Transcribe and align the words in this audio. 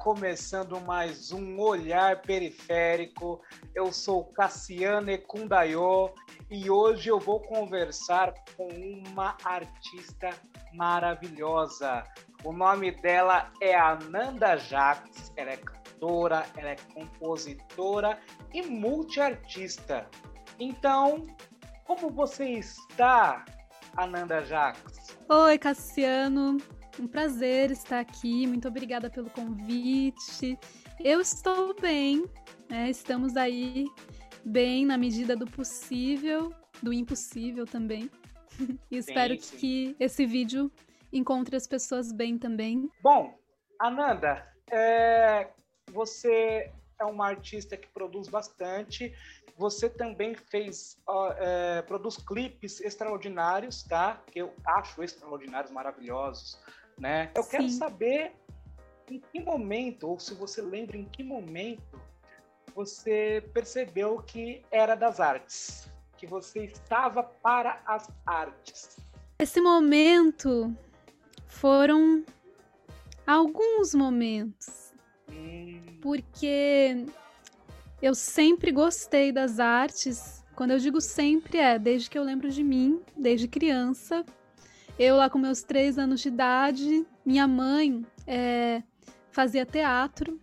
começando 0.00 0.80
mais 0.80 1.30
um 1.30 1.60
Olhar 1.60 2.22
Periférico. 2.22 3.42
Eu 3.74 3.92
sou 3.92 4.24
Cassiane 4.24 5.18
Kundayo 5.18 6.10
e 6.50 6.70
hoje 6.70 7.10
eu 7.10 7.20
vou 7.20 7.38
conversar 7.38 8.32
com 8.56 8.66
uma 8.66 9.36
artista 9.44 10.30
maravilhosa. 10.72 12.02
O 12.42 12.50
nome 12.50 12.92
dela 12.92 13.52
é 13.60 13.78
Ananda 13.78 14.56
Jacques, 14.56 15.30
ela 15.36 15.50
é 15.50 15.58
cantora, 15.58 16.46
ela 16.56 16.70
é 16.70 16.76
compositora 16.94 18.18
e 18.54 18.62
multiartista. 18.62 20.08
Então, 20.58 21.26
como 21.84 22.08
você 22.08 22.48
está, 22.48 23.44
Ananda 23.94 24.42
Jacques? 24.46 25.14
Oi, 25.28 25.58
Cassiano. 25.58 26.56
Um 26.98 27.06
prazer 27.06 27.70
estar 27.70 28.00
aqui. 28.00 28.46
Muito 28.46 28.66
obrigada 28.68 29.08
pelo 29.08 29.30
convite. 29.30 30.58
Eu 30.98 31.20
estou 31.20 31.74
bem, 31.80 32.24
né? 32.68 32.90
Estamos 32.90 33.36
aí 33.36 33.86
bem 34.44 34.84
na 34.84 34.98
medida 34.98 35.36
do 35.36 35.46
possível, 35.46 36.52
do 36.82 36.92
impossível 36.92 37.66
também. 37.66 38.10
e 38.90 38.96
espero 38.96 39.34
sim, 39.34 39.40
sim. 39.40 39.56
que 39.56 39.96
esse 40.00 40.26
vídeo 40.26 40.70
encontre 41.12 41.56
as 41.56 41.66
pessoas 41.66 42.12
bem 42.12 42.38
também. 42.38 42.90
Bom, 43.02 43.38
Ananda, 43.78 44.46
é... 44.70 45.48
você 45.90 46.70
é 46.98 47.04
uma 47.04 47.28
artista 47.28 47.76
que 47.76 47.88
produz 47.88 48.28
bastante. 48.28 49.14
Você 49.56 49.88
também 49.88 50.34
fez, 50.34 50.98
uh, 51.08 51.32
é, 51.38 51.82
produz 51.82 52.16
clipes 52.16 52.80
extraordinários, 52.80 53.82
tá? 53.82 54.22
Que 54.26 54.40
eu 54.40 54.54
acho 54.66 55.02
extraordinários, 55.02 55.70
maravilhosos 55.70 56.58
né? 57.00 57.30
Eu 57.34 57.42
Sim. 57.42 57.50
quero 57.50 57.68
saber 57.70 58.32
em 59.10 59.20
que 59.32 59.40
momento, 59.40 60.06
ou 60.06 60.20
se 60.20 60.34
você 60.34 60.60
lembra 60.62 60.96
em 60.96 61.04
que 61.04 61.24
momento 61.24 62.00
você 62.74 63.42
percebeu 63.52 64.22
que 64.22 64.62
era 64.70 64.94
das 64.94 65.18
artes, 65.18 65.90
que 66.16 66.26
você 66.26 66.66
estava 66.66 67.22
para 67.22 67.82
as 67.86 68.08
artes. 68.24 68.96
Esse 69.38 69.60
momento 69.60 70.72
foram 71.46 72.24
alguns 73.26 73.94
momentos, 73.94 74.92
hum. 75.28 75.98
porque 76.00 77.06
eu 78.00 78.14
sempre 78.14 78.70
gostei 78.70 79.32
das 79.32 79.58
artes. 79.58 80.44
Quando 80.54 80.72
eu 80.72 80.78
digo 80.78 81.00
sempre, 81.00 81.58
é 81.58 81.78
desde 81.78 82.10
que 82.10 82.18
eu 82.18 82.22
lembro 82.22 82.50
de 82.50 82.62
mim, 82.62 83.00
desde 83.16 83.48
criança, 83.48 84.24
eu 85.02 85.16
lá 85.16 85.30
com 85.30 85.38
meus 85.38 85.62
três 85.62 85.98
anos 85.98 86.20
de 86.20 86.28
idade, 86.28 87.06
minha 87.24 87.48
mãe 87.48 88.04
é, 88.26 88.82
fazia 89.32 89.64
teatro 89.64 90.38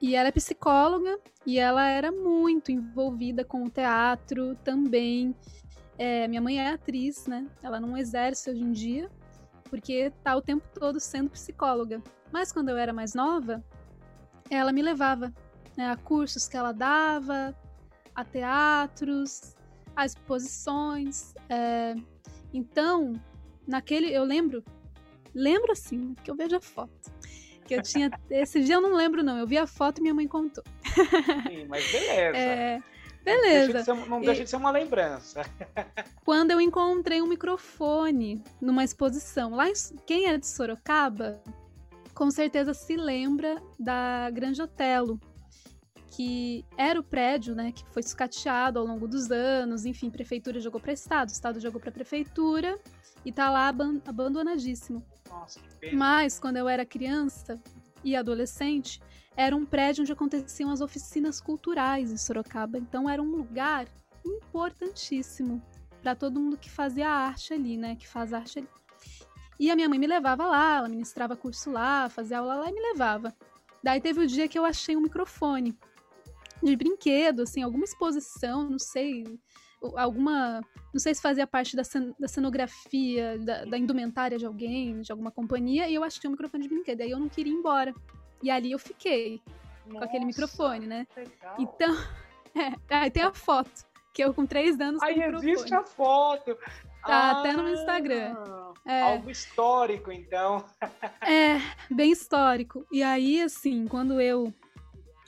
e 0.00 0.14
ela 0.14 0.28
é 0.28 0.30
psicóloga 0.30 1.18
e 1.44 1.58
ela 1.58 1.84
era 1.88 2.12
muito 2.12 2.70
envolvida 2.70 3.44
com 3.44 3.64
o 3.64 3.68
teatro 3.68 4.54
também. 4.62 5.34
É, 5.98 6.28
minha 6.28 6.40
mãe 6.40 6.60
é 6.60 6.68
atriz, 6.68 7.26
né? 7.26 7.48
Ela 7.60 7.80
não 7.80 7.96
exerce 7.96 8.48
hoje 8.48 8.62
em 8.62 8.70
dia 8.70 9.10
porque 9.68 10.12
tá 10.22 10.36
o 10.36 10.40
tempo 10.40 10.64
todo 10.72 11.00
sendo 11.00 11.30
psicóloga. 11.30 12.00
Mas 12.30 12.52
quando 12.52 12.68
eu 12.68 12.76
era 12.76 12.92
mais 12.92 13.12
nova, 13.12 13.60
ela 14.48 14.70
me 14.70 14.82
levava 14.82 15.34
né, 15.76 15.90
a 15.90 15.96
cursos 15.96 16.46
que 16.46 16.56
ela 16.56 16.70
dava, 16.70 17.52
a 18.14 18.24
teatros, 18.24 19.56
a 19.96 20.06
exposições. 20.06 21.34
É... 21.48 21.96
Então, 22.54 23.20
naquele, 23.68 24.12
eu 24.12 24.24
lembro, 24.24 24.64
lembro 25.34 25.72
assim, 25.72 26.14
que 26.24 26.30
eu 26.30 26.34
vejo 26.34 26.56
a 26.56 26.60
foto. 26.60 27.12
Que 27.64 27.74
eu 27.74 27.82
tinha. 27.82 28.10
Esse 28.30 28.62
dia 28.62 28.76
eu 28.76 28.80
não 28.80 28.94
lembro, 28.94 29.22
não. 29.22 29.38
Eu 29.38 29.46
vi 29.46 29.58
a 29.58 29.66
foto 29.66 29.98
e 29.98 30.00
minha 30.00 30.14
mãe 30.14 30.26
contou. 30.26 30.64
Sim, 31.46 31.66
mas 31.68 31.92
beleza. 31.92 32.36
É, 32.36 32.82
beleza. 33.22 33.66
Não 33.66 33.72
deixa, 33.72 33.78
de 33.78 33.84
ser, 33.84 34.10
não 34.10 34.20
deixa 34.20 34.44
de 34.44 34.50
ser 34.50 34.56
uma 34.56 34.70
lembrança. 34.70 35.42
Quando 36.24 36.50
eu 36.50 36.60
encontrei 36.60 37.20
um 37.20 37.26
microfone 37.26 38.42
numa 38.60 38.82
exposição, 38.82 39.54
lá 39.54 39.68
em, 39.68 39.74
quem 40.06 40.26
era 40.26 40.38
de 40.38 40.46
Sorocaba, 40.46 41.42
com 42.14 42.30
certeza 42.30 42.72
se 42.72 42.96
lembra 42.96 43.62
da 43.78 44.30
Grande 44.30 44.62
Otelo, 44.62 45.20
que 46.10 46.64
era 46.76 46.98
o 46.98 47.02
prédio, 47.02 47.54
né, 47.54 47.72
que 47.72 47.84
foi 47.90 48.02
sucateado 48.02 48.78
ao 48.78 48.86
longo 48.86 49.06
dos 49.06 49.30
anos, 49.30 49.84
enfim, 49.84 50.10
prefeitura 50.10 50.60
jogou 50.60 50.80
para 50.80 50.92
estado, 50.92 51.28
estado 51.28 51.60
jogou 51.60 51.80
para 51.80 51.92
prefeitura, 51.92 52.78
e 53.24 53.32
tá 53.32 53.50
lá 53.50 53.68
abandonadíssimo. 53.68 55.04
Nossa, 55.28 55.60
que 55.60 55.68
pena. 55.76 55.98
Mas 55.98 56.38
quando 56.38 56.56
eu 56.56 56.68
era 56.68 56.84
criança 56.86 57.60
e 58.02 58.16
adolescente, 58.16 59.00
era 59.36 59.54
um 59.54 59.64
prédio 59.64 60.02
onde 60.02 60.12
aconteciam 60.12 60.70
as 60.70 60.80
oficinas 60.80 61.40
culturais 61.40 62.10
em 62.10 62.16
Sorocaba. 62.16 62.78
Então 62.78 63.08
era 63.08 63.22
um 63.22 63.30
lugar 63.30 63.86
importantíssimo 64.24 65.62
para 66.02 66.14
todo 66.14 66.40
mundo 66.40 66.56
que 66.56 66.70
fazia 66.70 67.08
arte 67.08 67.52
ali, 67.52 67.76
né? 67.76 67.96
Que 67.96 68.08
faz 68.08 68.32
arte 68.32 68.60
ali. 68.60 68.68
E 69.60 69.70
a 69.70 69.76
minha 69.76 69.88
mãe 69.88 69.98
me 69.98 70.06
levava 70.06 70.46
lá, 70.46 70.78
ela 70.78 70.88
ministrava 70.88 71.36
curso 71.36 71.70
lá, 71.70 72.08
fazia 72.08 72.38
aula 72.38 72.54
lá 72.54 72.68
e 72.68 72.72
me 72.72 72.80
levava. 72.80 73.34
Daí 73.82 74.00
teve 74.00 74.20
o 74.20 74.26
dia 74.26 74.48
que 74.48 74.58
eu 74.58 74.64
achei 74.64 74.96
um 74.96 75.00
microfone 75.00 75.76
de 76.62 76.76
brinquedo, 76.76 77.42
assim, 77.42 77.62
alguma 77.62 77.84
exposição, 77.84 78.68
não 78.68 78.78
sei, 78.78 79.24
alguma. 79.96 80.60
Não 80.92 81.00
sei 81.00 81.14
se 81.14 81.22
fazia 81.22 81.46
parte 81.46 81.76
da, 81.76 81.84
cen 81.84 82.14
da 82.18 82.28
cenografia, 82.28 83.38
da, 83.38 83.64
da, 83.64 83.78
indumentária 83.78 84.38
de 84.38 84.46
alguém, 84.46 85.00
de 85.00 85.12
alguma 85.12 85.30
companhia, 85.30 85.88
e 85.88 85.94
eu 85.94 86.02
achei 86.02 86.28
um 86.28 86.32
microfone 86.32 86.64
de 86.64 86.68
brinquedo. 86.68 87.00
Aí 87.02 87.10
eu 87.10 87.18
não 87.18 87.28
queria 87.28 87.52
ir 87.52 87.56
embora. 87.56 87.94
E 88.42 88.50
ali 88.50 88.72
eu 88.72 88.78
fiquei 88.78 89.40
Nossa, 89.86 89.98
com 89.98 90.04
aquele 90.04 90.24
microfone, 90.24 90.86
né? 90.86 91.06
Legal. 91.16 91.56
Então. 91.58 91.94
É, 92.90 92.96
aí 92.96 93.10
tem 93.10 93.22
a 93.22 93.32
foto, 93.32 93.86
que 94.12 94.24
eu 94.24 94.34
com 94.34 94.44
três 94.44 94.80
anos. 94.80 95.00
Aí 95.02 95.22
existe 95.22 95.72
a 95.72 95.84
foto. 95.84 96.56
Tá 97.06 97.14
ah, 97.14 97.38
até 97.38 97.52
no 97.52 97.68
Instagram. 97.68 98.34
É. 98.84 99.02
Algo 99.02 99.30
histórico, 99.30 100.10
então. 100.10 100.64
é, 101.22 101.60
bem 101.94 102.10
histórico. 102.10 102.84
E 102.90 103.02
aí, 103.02 103.40
assim, 103.40 103.86
quando 103.86 104.20
eu 104.20 104.52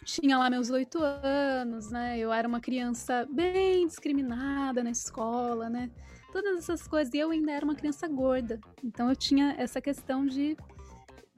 tinha 0.05 0.39
lá 0.39 0.49
meus 0.51 0.71
oito 0.71 0.99
anos, 1.03 1.91
né? 1.91 2.19
Eu 2.19 2.33
era 2.33 2.47
uma 2.47 2.61
criança 2.61 3.27
bem 3.31 3.87
discriminada 3.87 4.83
na 4.83 4.91
escola, 4.91 5.69
né? 5.69 5.91
Todas 6.33 6.59
essas 6.59 6.87
coisas. 6.87 7.13
E 7.15 7.19
eu 7.19 7.31
ainda 7.31 7.53
era 7.53 7.65
uma 7.65 7.75
criança 7.75 8.07
gorda. 8.09 8.61
Então 8.83 9.09
eu 9.09 9.17
tinha 9.17 9.55
essa 9.59 9.81
questão 9.81 10.27
de. 10.27 10.57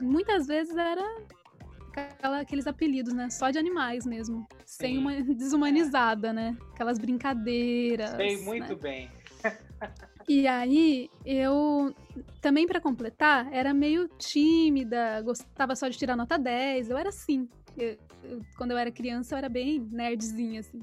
Muitas 0.00 0.46
vezes 0.46 0.76
era 0.76 1.02
aquela, 1.92 2.40
aqueles 2.40 2.66
apelidos, 2.66 3.12
né? 3.12 3.30
Só 3.30 3.50
de 3.50 3.58
animais 3.58 4.06
mesmo. 4.06 4.46
Sim. 4.64 4.82
Sem 4.82 4.98
uma 4.98 5.12
desumanizada, 5.34 6.32
né? 6.32 6.56
Aquelas 6.72 6.98
brincadeiras. 6.98 8.10
Sei 8.10 8.42
muito 8.44 8.74
né? 8.74 8.80
bem. 8.80 9.10
E 10.28 10.46
aí, 10.46 11.10
eu 11.24 11.92
também 12.40 12.66
para 12.66 12.80
completar, 12.80 13.52
era 13.52 13.74
meio 13.74 14.08
tímida, 14.18 15.20
gostava 15.22 15.74
só 15.74 15.88
de 15.88 15.98
tirar 15.98 16.16
nota 16.16 16.38
10, 16.38 16.90
eu 16.90 16.96
era 16.96 17.08
assim. 17.08 17.48
Eu, 17.76 17.96
eu, 18.24 18.40
quando 18.56 18.72
eu 18.72 18.78
era 18.78 18.90
criança, 18.90 19.34
eu 19.34 19.38
era 19.38 19.48
bem 19.48 19.80
nerdzinha, 19.90 20.60
assim. 20.60 20.80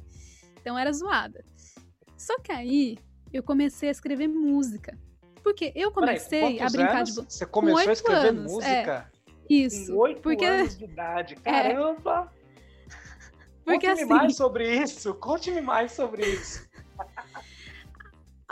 Então 0.62 0.78
era 0.78 0.92
zoada. 0.92 1.44
Só 2.18 2.38
que 2.40 2.52
aí 2.52 2.98
eu 3.32 3.44
comecei 3.44 3.90
a 3.90 3.92
escrever 3.92 4.28
música. 4.28 4.98
Porque 5.44 5.72
eu 5.76 5.92
comecei 5.92 6.42
Peraí, 6.42 6.62
a 6.62 6.70
brincar 6.70 6.98
anos? 6.98 7.16
de. 7.16 7.34
Você 7.34 7.46
começou 7.46 7.90
a 7.90 7.94
escrever 7.94 8.30
anos, 8.30 8.52
música? 8.52 9.12
É, 9.12 9.20
isso. 9.50 9.94
Com 9.94 10.00
oito 10.00 10.22
porque... 10.22 10.46
anos 10.46 10.78
de 10.78 10.86
idade. 10.86 11.38
É. 11.46 11.52
Caramba! 11.52 12.32
É. 12.36 12.40
Porque 13.64 13.88
Conte-me 13.88 14.04
assim... 14.04 14.06
mais 14.06 14.36
sobre 14.36 14.84
isso. 14.84 15.14
Conte-me 15.16 15.62
mais 15.62 15.92
sobre 15.92 16.26
isso. 16.26 16.68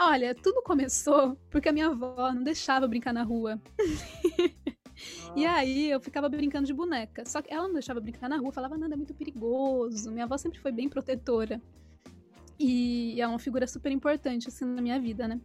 Olha, 0.00 0.32
tudo 0.32 0.62
começou 0.62 1.36
porque 1.50 1.68
a 1.68 1.72
minha 1.72 1.88
avó 1.88 2.32
não 2.32 2.44
deixava 2.44 2.86
brincar 2.86 3.12
na 3.12 3.24
rua. 3.24 3.60
E 5.36 5.46
aí 5.46 5.90
eu 5.90 6.00
ficava 6.00 6.28
brincando 6.28 6.66
de 6.66 6.74
boneca. 6.74 7.24
Só 7.24 7.40
que 7.42 7.52
ela 7.52 7.66
não 7.66 7.74
deixava 7.74 8.00
brincar 8.00 8.28
na 8.28 8.36
rua, 8.36 8.52
falava, 8.52 8.76
nada, 8.76 8.94
é 8.94 8.96
muito 8.96 9.14
perigoso. 9.14 10.10
Minha 10.10 10.24
avó 10.24 10.36
sempre 10.36 10.58
foi 10.58 10.72
bem 10.72 10.88
protetora. 10.88 11.60
E 12.58 13.20
é 13.20 13.26
uma 13.26 13.38
figura 13.38 13.66
super 13.66 13.92
importante, 13.92 14.48
assim, 14.48 14.64
na 14.64 14.82
minha 14.82 14.98
vida, 14.98 15.28
né? 15.28 15.40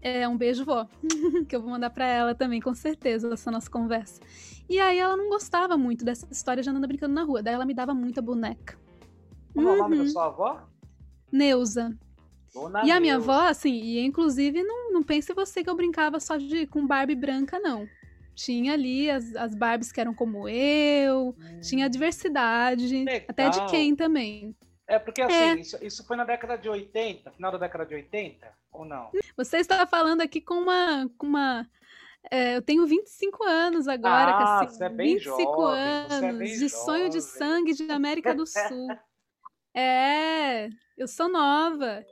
É 0.00 0.28
um 0.28 0.36
beijo, 0.36 0.64
vó, 0.64 0.86
que 1.48 1.56
eu 1.56 1.62
vou 1.62 1.70
mandar 1.70 1.90
para 1.90 2.06
ela 2.06 2.34
também, 2.34 2.60
com 2.60 2.74
certeza, 2.74 3.32
essa 3.32 3.50
nossa 3.50 3.70
conversa. 3.70 4.20
E 4.68 4.78
aí 4.80 4.98
ela 4.98 5.16
não 5.16 5.28
gostava 5.28 5.78
muito 5.78 6.04
dessa 6.04 6.26
história 6.30 6.62
de 6.62 6.68
andando 6.68 6.88
brincando 6.88 7.14
na 7.14 7.22
rua. 7.22 7.42
Daí 7.42 7.54
ela 7.54 7.64
me 7.64 7.72
dava 7.72 7.94
muita 7.94 8.20
boneca. 8.20 8.78
Como 9.54 9.66
uhum. 9.66 9.74
é 9.74 9.76
o 9.76 9.82
nome 9.82 9.96
da 9.96 10.02
uhum. 10.02 10.08
sua 10.08 10.26
avó? 10.26 10.68
Neuza. 11.30 11.96
Dona 12.52 12.84
e 12.84 12.90
a 12.90 13.00
minha 13.00 13.16
avó, 13.16 13.48
assim, 13.48 13.72
e 13.72 13.98
inclusive 14.04 14.62
não, 14.62 14.92
não 14.92 15.02
pense 15.02 15.32
você 15.34 15.64
que 15.64 15.68
eu 15.68 15.74
brincava 15.74 16.20
só 16.20 16.36
de, 16.36 16.66
com 16.66 16.86
Barbie 16.86 17.16
branca, 17.16 17.58
não. 17.58 17.86
Tinha 18.34 18.72
ali 18.72 19.10
as, 19.10 19.34
as 19.36 19.54
Barbies 19.54 19.92
que 19.92 20.00
eram 20.00 20.12
como 20.14 20.48
eu, 20.48 21.28
hum. 21.38 21.60
tinha 21.60 21.88
diversidade, 21.88 23.04
Legal. 23.04 23.26
até 23.28 23.48
de 23.48 23.64
quem 23.66 23.94
também. 23.94 24.54
É 24.86 24.98
porque 24.98 25.22
assim, 25.22 25.34
é. 25.34 25.54
Isso, 25.60 25.78
isso 25.84 26.04
foi 26.06 26.16
na 26.16 26.24
década 26.24 26.56
de 26.58 26.68
80, 26.68 27.30
final 27.32 27.52
da 27.52 27.58
década 27.58 27.86
de 27.86 27.94
80, 27.94 28.46
ou 28.72 28.84
não? 28.84 29.10
Você 29.36 29.58
está 29.58 29.86
falando 29.86 30.20
aqui 30.20 30.40
com 30.40 30.54
uma, 30.54 31.08
com 31.16 31.26
uma 31.26 31.66
É, 32.30 32.56
eu 32.56 32.62
tenho 32.62 32.86
25 32.86 33.44
anos 33.44 33.86
agora, 33.88 34.30
Ah, 34.32 34.60
Cassim. 34.60 34.76
você 34.78 34.84
é 34.84 34.88
bem 34.88 35.14
25 35.14 35.38
jovem, 35.52 35.78
é 35.78 36.06
anos, 36.26 36.38
bem 36.38 36.58
de 36.58 36.68
sonho 36.68 37.08
de 37.08 37.20
jovem. 37.20 37.38
sangue 37.38 37.72
de 37.74 37.90
América 37.90 38.34
do 38.34 38.46
Sul. 38.46 38.88
É, 39.76 40.68
eu 40.96 41.08
sou 41.08 41.28
nova. 41.28 42.04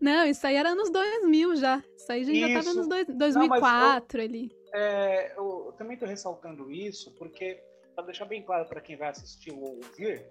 Não, 0.00 0.26
isso 0.26 0.46
aí 0.46 0.56
era 0.56 0.70
anos 0.70 0.90
2000 0.90 1.56
já. 1.56 1.82
Isso 1.96 2.12
aí 2.12 2.20
a 2.20 2.24
gente 2.24 2.40
já 2.40 2.48
tava 2.48 2.60
Isso. 2.60 2.74
nos 2.76 2.88
dois- 2.88 3.06
mas 3.06 3.14
eu- 3.14 3.18
2004 3.18 4.20
ali. 4.20 4.50
É, 4.72 5.32
eu, 5.36 5.74
também 5.78 5.94
estou 5.94 6.08
ressaltando 6.08 6.70
isso 6.70 7.12
porque, 7.12 7.62
para 7.94 8.04
deixar 8.04 8.24
bem 8.24 8.42
claro 8.42 8.68
para 8.68 8.80
quem 8.80 8.96
vai 8.96 9.08
assistir 9.08 9.52
ou 9.52 9.76
ouvir, 9.76 10.24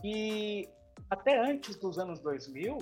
que 0.00 0.68
até 1.08 1.38
antes 1.38 1.76
dos 1.76 1.98
anos 1.98 2.20
2000, 2.20 2.78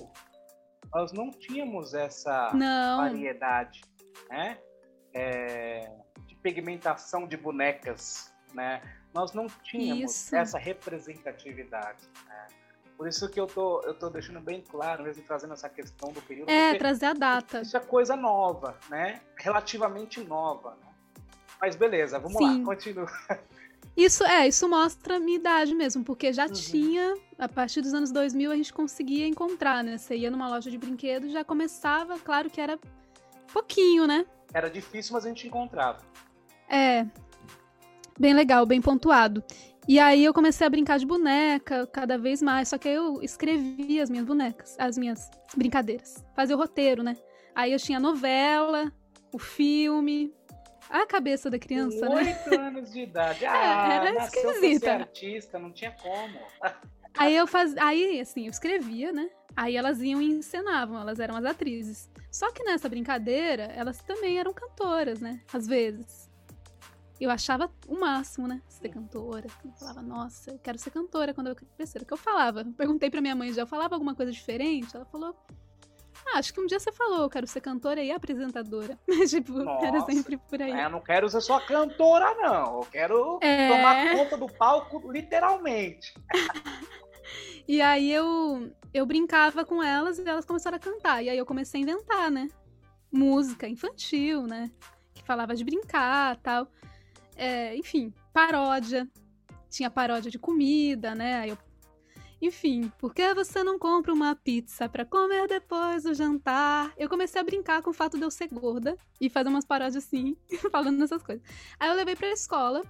nós 0.93 1.11
não 1.11 1.29
tínhamos 1.29 1.93
essa 1.93 2.51
Não, 2.53 2.97
variedade 2.97 3.81
né? 4.29 4.59
É, 5.13 5.91
de 6.25 6.35
pigmentação 6.35 7.27
de 7.27 7.37
bonecas. 7.37 8.33
Né? 8.53 8.81
Nós 9.13 9.33
não 9.33 9.47
tínhamos 9.47 10.15
Isso. 10.15 10.35
essa 10.35 10.57
representatividade. 10.57 12.07
Né? 12.25 12.47
Por 12.97 13.07
isso 13.07 13.29
que 13.29 13.39
eu 13.39 13.47
tô, 13.47 13.81
eu 13.83 13.93
tô 13.93 14.09
deixando 14.09 14.41
bem 14.41 14.61
claro, 14.61 15.03
mesmo 15.03 15.23
trazendo 15.23 15.53
essa 15.53 15.69
questão 15.69 16.11
do 16.11 16.21
período, 16.21 16.49
é, 16.49 16.77
trazer 16.77 17.05
a 17.05 17.13
data. 17.13 17.61
isso 17.61 17.77
é 17.77 17.79
coisa 17.79 18.13
nova, 18.15 18.77
né? 18.89 19.21
Relativamente 19.37 20.21
nova. 20.21 20.75
Né? 20.75 20.88
Mas 21.61 21.75
beleza, 21.75 22.19
vamos 22.19 22.37
Sim. 22.37 22.59
lá, 22.59 22.65
continua. 22.65 23.07
Isso 23.97 24.23
é, 24.23 24.47
isso 24.47 24.67
mostra 24.69 25.17
a 25.17 25.19
minha 25.19 25.37
idade 25.37 25.75
mesmo, 25.75 26.03
porque 26.05 26.31
já 26.31 26.45
Uhum. 26.45 26.53
tinha, 26.53 27.15
a 27.37 27.49
partir 27.49 27.81
dos 27.81 27.93
anos 27.93 28.11
2000 28.11 28.51
a 28.51 28.55
gente 28.55 28.71
conseguia 28.73 29.27
encontrar, 29.27 29.83
né? 29.83 29.97
Você 29.97 30.15
ia 30.15 30.31
numa 30.31 30.47
loja 30.47 30.71
de 30.71 30.77
brinquedos, 30.77 31.31
já 31.33 31.43
começava, 31.43 32.17
claro 32.17 32.49
que 32.49 32.61
era 32.61 32.79
pouquinho, 33.51 34.07
né? 34.07 34.25
Era 34.53 34.69
difícil, 34.69 35.13
mas 35.13 35.25
a 35.25 35.27
gente 35.29 35.47
encontrava. 35.47 35.99
É. 36.69 37.05
Bem 38.17 38.33
legal, 38.33 38.65
bem 38.65 38.81
pontuado. 38.81 39.43
E 39.87 39.99
aí 39.99 40.23
eu 40.23 40.33
comecei 40.33 40.65
a 40.65 40.69
brincar 40.69 40.97
de 40.99 41.05
boneca 41.05 41.85
cada 41.87 42.17
vez 42.17 42.41
mais, 42.41 42.69
só 42.69 42.77
que 42.77 42.87
aí 42.87 42.95
eu 42.95 43.21
escrevia 43.21 44.03
as 44.03 44.09
minhas 44.09 44.25
bonecas, 44.25 44.75
as 44.79 44.97
minhas 44.97 45.29
brincadeiras. 45.57 46.23
Fazia 46.35 46.55
o 46.55 46.59
roteiro, 46.59 47.01
né? 47.03 47.17
Aí 47.55 47.73
eu 47.73 47.79
tinha 47.79 47.97
a 47.97 48.01
novela, 48.01 48.93
o 49.33 49.39
filme, 49.39 50.31
a 50.89 51.05
cabeça 51.05 51.49
da 51.49 51.59
criança, 51.59 52.05
Com 52.05 52.15
né? 52.15 52.37
oito 52.45 52.59
anos 52.59 52.91
de 52.91 53.01
idade. 53.01 53.45
Ah, 53.47 53.93
era 53.93 54.13
pra 54.13 54.27
ser 54.27 54.37
esquisita. 54.47 54.93
artista, 54.93 55.59
não 55.59 55.71
tinha 55.71 55.91
como. 55.91 56.39
Aí 57.17 57.35
eu 57.35 57.47
faz... 57.47 57.75
aí 57.77 58.19
assim, 58.21 58.45
eu 58.45 58.51
escrevia, 58.51 59.11
né? 59.11 59.29
Aí 59.55 59.75
elas 59.75 59.99
iam 59.99 60.21
e 60.21 60.29
encenavam, 60.29 61.01
elas 61.01 61.19
eram 61.19 61.35
as 61.35 61.43
atrizes. 61.43 62.09
Só 62.31 62.51
que 62.51 62.63
nessa 62.63 62.87
brincadeira, 62.87 63.63
elas 63.75 63.99
também 64.03 64.39
eram 64.39 64.53
cantoras, 64.53 65.19
né? 65.19 65.41
Às 65.51 65.67
vezes. 65.67 66.29
Eu 67.19 67.29
achava 67.29 67.69
o 67.87 67.99
máximo, 67.99 68.47
né? 68.47 68.61
Ser 68.69 68.89
cantora. 68.89 69.47
Eu 69.65 69.71
falava, 69.73 70.01
nossa, 70.01 70.51
eu 70.51 70.59
quero 70.59 70.77
ser 70.77 70.91
cantora 70.91 71.33
quando 71.33 71.47
eu 71.47 71.55
crescer. 71.55 72.01
O 72.01 72.05
que 72.05 72.13
eu 72.13 72.17
falava? 72.17 72.61
Eu 72.61 72.71
perguntei 72.71 73.09
pra 73.09 73.19
minha 73.19 73.35
mãe 73.35 73.51
já, 73.51 73.63
eu 73.63 73.67
falava 73.67 73.95
alguma 73.95 74.15
coisa 74.15 74.31
diferente? 74.31 74.95
Ela 74.95 75.03
falou, 75.05 75.35
ah, 76.27 76.37
acho 76.39 76.53
que 76.53 76.59
um 76.61 76.65
dia 76.65 76.79
você 76.79 76.91
falou, 76.91 77.21
eu 77.23 77.29
quero 77.29 77.47
ser 77.47 77.61
cantora 77.61 78.01
e 78.03 78.11
apresentadora. 78.11 78.97
Mas, 79.07 79.29
tipo, 79.29 79.59
era 79.59 79.99
Nossa. 79.99 80.11
sempre 80.11 80.37
por 80.37 80.61
aí. 80.61 80.71
É, 80.71 80.85
eu 80.85 80.89
não 80.89 81.01
quero 81.01 81.29
ser 81.29 81.41
só 81.41 81.59
cantora, 81.59 82.33
não. 82.35 82.75
Eu 82.81 82.87
quero 82.91 83.39
É. 83.41 83.67
tomar 83.69 84.11
conta 84.15 84.37
do 84.37 84.47
palco, 84.47 85.11
literalmente. 85.11 86.13
E 87.67 87.81
aí 87.83 88.11
eu, 88.11 88.71
eu 88.91 89.05
brincava 89.05 89.63
com 89.63 89.83
elas 89.83 90.17
e 90.17 90.27
elas 90.27 90.43
começaram 90.43 90.77
a 90.77 90.79
cantar. 90.79 91.23
E 91.23 91.29
aí 91.29 91.37
eu 91.37 91.45
comecei 91.45 91.79
a 91.79 91.83
inventar, 91.83 92.31
né? 92.31 92.47
Música 93.11 93.67
infantil, 93.67 94.41
né? 94.47 94.71
Que 95.13 95.23
falava 95.23 95.55
de 95.55 95.63
brincar 95.63 96.35
tal. 96.37 96.67
É, 97.35 97.75
enfim, 97.75 98.11
paródia. 98.33 99.07
Tinha 99.69 99.87
paródia 99.91 100.31
de 100.31 100.39
comida, 100.39 101.13
né? 101.13 101.41
Aí 101.41 101.49
eu... 101.51 101.57
Enfim, 102.41 102.91
por 102.97 103.13
que 103.13 103.33
você 103.33 103.63
não 103.63 103.77
compra 103.77 104.13
uma 104.13 104.35
pizza 104.35 104.87
pra 104.87 105.03
comer 105.03 105.47
depois 105.47 106.03
do 106.03 106.13
jantar? 106.13 106.93
Eu 106.97 107.09
comecei 107.09 107.39
a 107.39 107.43
brincar 107.43 107.81
com 107.81 107.89
o 107.89 107.93
fato 107.93 108.17
de 108.17 108.23
eu 108.23 108.31
ser 108.31 108.47
gorda 108.47 108.97
e 109.19 109.29
fazer 109.29 109.49
umas 109.49 109.65
paródias 109.65 110.05
assim, 110.05 110.37
falando 110.71 111.03
essas 111.03 111.21
coisas. 111.21 111.43
Aí 111.79 111.89
eu 111.89 111.95
levei 111.95 112.15
pra 112.15 112.31
escola 112.31 112.81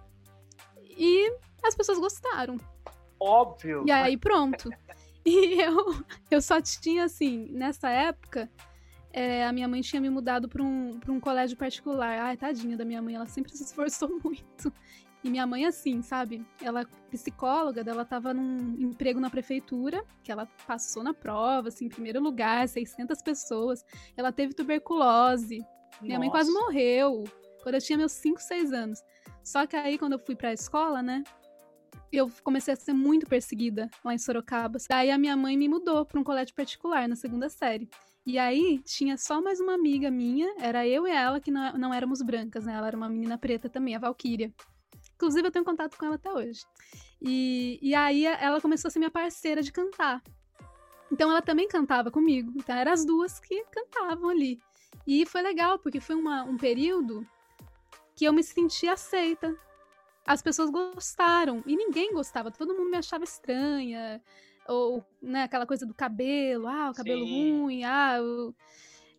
e 0.98 1.32
as 1.64 1.76
pessoas 1.76 1.98
gostaram. 1.98 2.58
Óbvio. 3.20 3.84
E 3.88 3.92
aí, 3.92 4.18
pronto. 4.18 4.70
E 5.26 5.62
eu, 5.62 6.02
eu 6.32 6.42
só 6.42 6.62
tinha, 6.62 7.04
assim, 7.04 7.50
nessa 7.52 7.90
época, 7.90 8.50
é, 9.12 9.46
a 9.46 9.52
minha 9.52 9.68
mãe 9.68 9.82
tinha 9.82 10.02
me 10.02 10.10
mudado 10.10 10.48
para 10.48 10.64
um, 10.64 10.98
pra 11.00 11.12
um 11.12 11.20
colégio 11.20 11.58
particular. 11.58 12.20
Ai, 12.20 12.38
tadinha 12.38 12.78
da 12.78 12.86
minha 12.86 13.02
mãe, 13.02 13.16
ela 13.16 13.28
sempre 13.28 13.56
se 13.56 13.64
esforçou 13.64 14.10
muito. 14.24 14.74
E 15.24 15.30
minha 15.30 15.46
mãe, 15.46 15.66
assim, 15.66 16.02
sabe? 16.02 16.46
Ela, 16.62 16.86
psicóloga, 17.12 17.84
ela 17.86 18.06
tava 18.06 18.34
num 18.34 18.76
emprego 18.80 19.20
na 19.20 19.30
prefeitura, 19.30 20.04
que 20.24 20.32
ela 20.32 20.46
passou 20.66 21.04
na 21.04 21.14
prova, 21.14 21.68
assim, 21.68 21.86
em 21.86 21.90
primeiro 21.90 22.22
lugar, 22.22 22.68
600 22.68 23.22
pessoas. 23.22 23.84
Ela 24.16 24.32
teve 24.32 24.54
tuberculose. 24.54 25.60
Minha 26.02 26.20
mãe 26.20 26.30
quase 26.30 26.52
Nossa. 26.54 26.66
morreu 26.66 27.26
quando 27.62 27.76
eu 27.76 27.82
tinha 27.82 27.98
meus 27.98 28.14
5, 28.14 28.42
6 28.42 28.72
anos. 28.72 29.04
Só 29.44 29.68
que 29.68 29.76
aí, 29.76 29.98
quando 29.98 30.14
eu 30.14 30.20
fui 30.20 30.36
pra 30.36 30.54
escola, 30.54 31.02
né? 31.02 31.24
Eu 32.12 32.32
comecei 32.44 32.74
a 32.74 32.78
ser 32.78 32.94
muito 32.94 33.28
perseguida 33.28 33.90
lá 34.04 34.14
em 34.14 34.18
Sorocaba. 34.18 34.80
Daí 34.90 35.12
a 35.12 35.18
minha 35.18 35.36
mãe 35.36 35.58
me 35.58 35.68
mudou 35.68 36.06
pra 36.06 36.20
um 36.20 36.24
colégio 36.24 36.56
particular 36.56 37.08
na 37.08 37.16
segunda 37.16 37.50
série. 37.50 37.90
E 38.26 38.38
aí 38.38 38.80
tinha 38.80 39.18
só 39.18 39.42
mais 39.42 39.60
uma 39.60 39.74
amiga 39.74 40.10
minha, 40.10 40.54
era 40.60 40.88
eu 40.88 41.08
e 41.08 41.12
ela, 41.12 41.40
que 41.40 41.52
não, 41.52 41.74
não 41.74 41.94
éramos 41.94 42.22
brancas, 42.22 42.66
né? 42.66 42.74
Ela 42.74 42.88
era 42.88 42.98
uma 42.98 43.10
menina 43.10 43.38
preta 43.38 43.70
também, 43.70 43.96
a 43.96 44.00
Valkyria. 44.00 44.54
Inclusive, 45.20 45.50
eu 45.50 45.52
tenho 45.52 45.66
contato 45.66 45.98
com 45.98 46.06
ela 46.06 46.16
até 46.16 46.32
hoje. 46.32 46.62
E, 47.22 47.78
e 47.82 47.94
aí 47.94 48.26
ela 48.26 48.62
começou 48.62 48.88
a 48.88 48.92
ser 48.92 49.00
minha 49.00 49.12
parceira 49.12 49.62
de 49.62 49.70
cantar. 49.70 50.24
Então 51.12 51.30
ela 51.30 51.42
também 51.42 51.68
cantava 51.68 52.10
comigo. 52.10 52.54
Então 52.56 52.74
eram 52.74 52.94
as 52.94 53.04
duas 53.04 53.38
que 53.38 53.66
cantavam 53.66 54.30
ali. 54.30 54.58
E 55.06 55.26
foi 55.26 55.42
legal, 55.42 55.78
porque 55.78 56.00
foi 56.00 56.16
uma- 56.16 56.46
um 56.46 56.56
período 56.56 57.28
que 58.16 58.24
eu 58.24 58.32
me 58.32 58.42
senti 58.42 58.88
aceita. 58.88 59.54
As 60.26 60.42
pessoas 60.42 60.70
gostaram. 60.70 61.62
E 61.66 61.76
ninguém 61.76 62.14
gostava. 62.14 62.50
Todo 62.50 62.74
mundo 62.74 62.90
me 62.90 62.98
achava 62.98 63.26
estranha. 63.26 64.22
Ou, 64.70 65.04
né, 65.22 65.44
aquela 65.44 65.66
coisa 65.66 65.86
do 65.86 65.94
cabelo. 65.94 66.66
Ah, 66.66 66.92
o 66.92 66.96
cabelo 66.96 67.26
Sim. 67.26 67.60
ruim. 67.60 67.84
Ah, 67.84 68.20
o... 68.22 68.56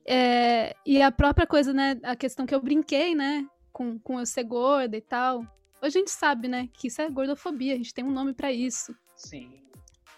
É, 0.07 0.75
e 0.87 1.03
a 1.03 1.13
própria 1.13 1.47
coisa, 1.47 1.75
né? 1.75 2.01
A 2.03 2.17
questão 2.17 2.47
que 2.47 2.55
eu 2.55 2.61
brinquei, 2.63 3.15
né? 3.15 3.47
Com, 3.71 3.99
com 3.99 4.19
eu 4.19 4.25
ser 4.25 4.45
gorda 4.45 4.97
e 4.97 5.03
tal. 5.03 5.45
Hoje 5.83 5.97
a 5.97 6.01
gente 6.01 6.11
sabe, 6.11 6.47
né? 6.47 6.69
Que 6.73 6.89
isso 6.89 7.01
é 7.01 7.09
gordofobia. 7.09 7.75
A 7.75 7.77
gente 7.77 7.95
tem 7.95 8.05
um 8.05 8.13
nome 8.13 8.35
pra 8.35 8.53
isso. 8.53 8.95
Sim. 9.17 9.63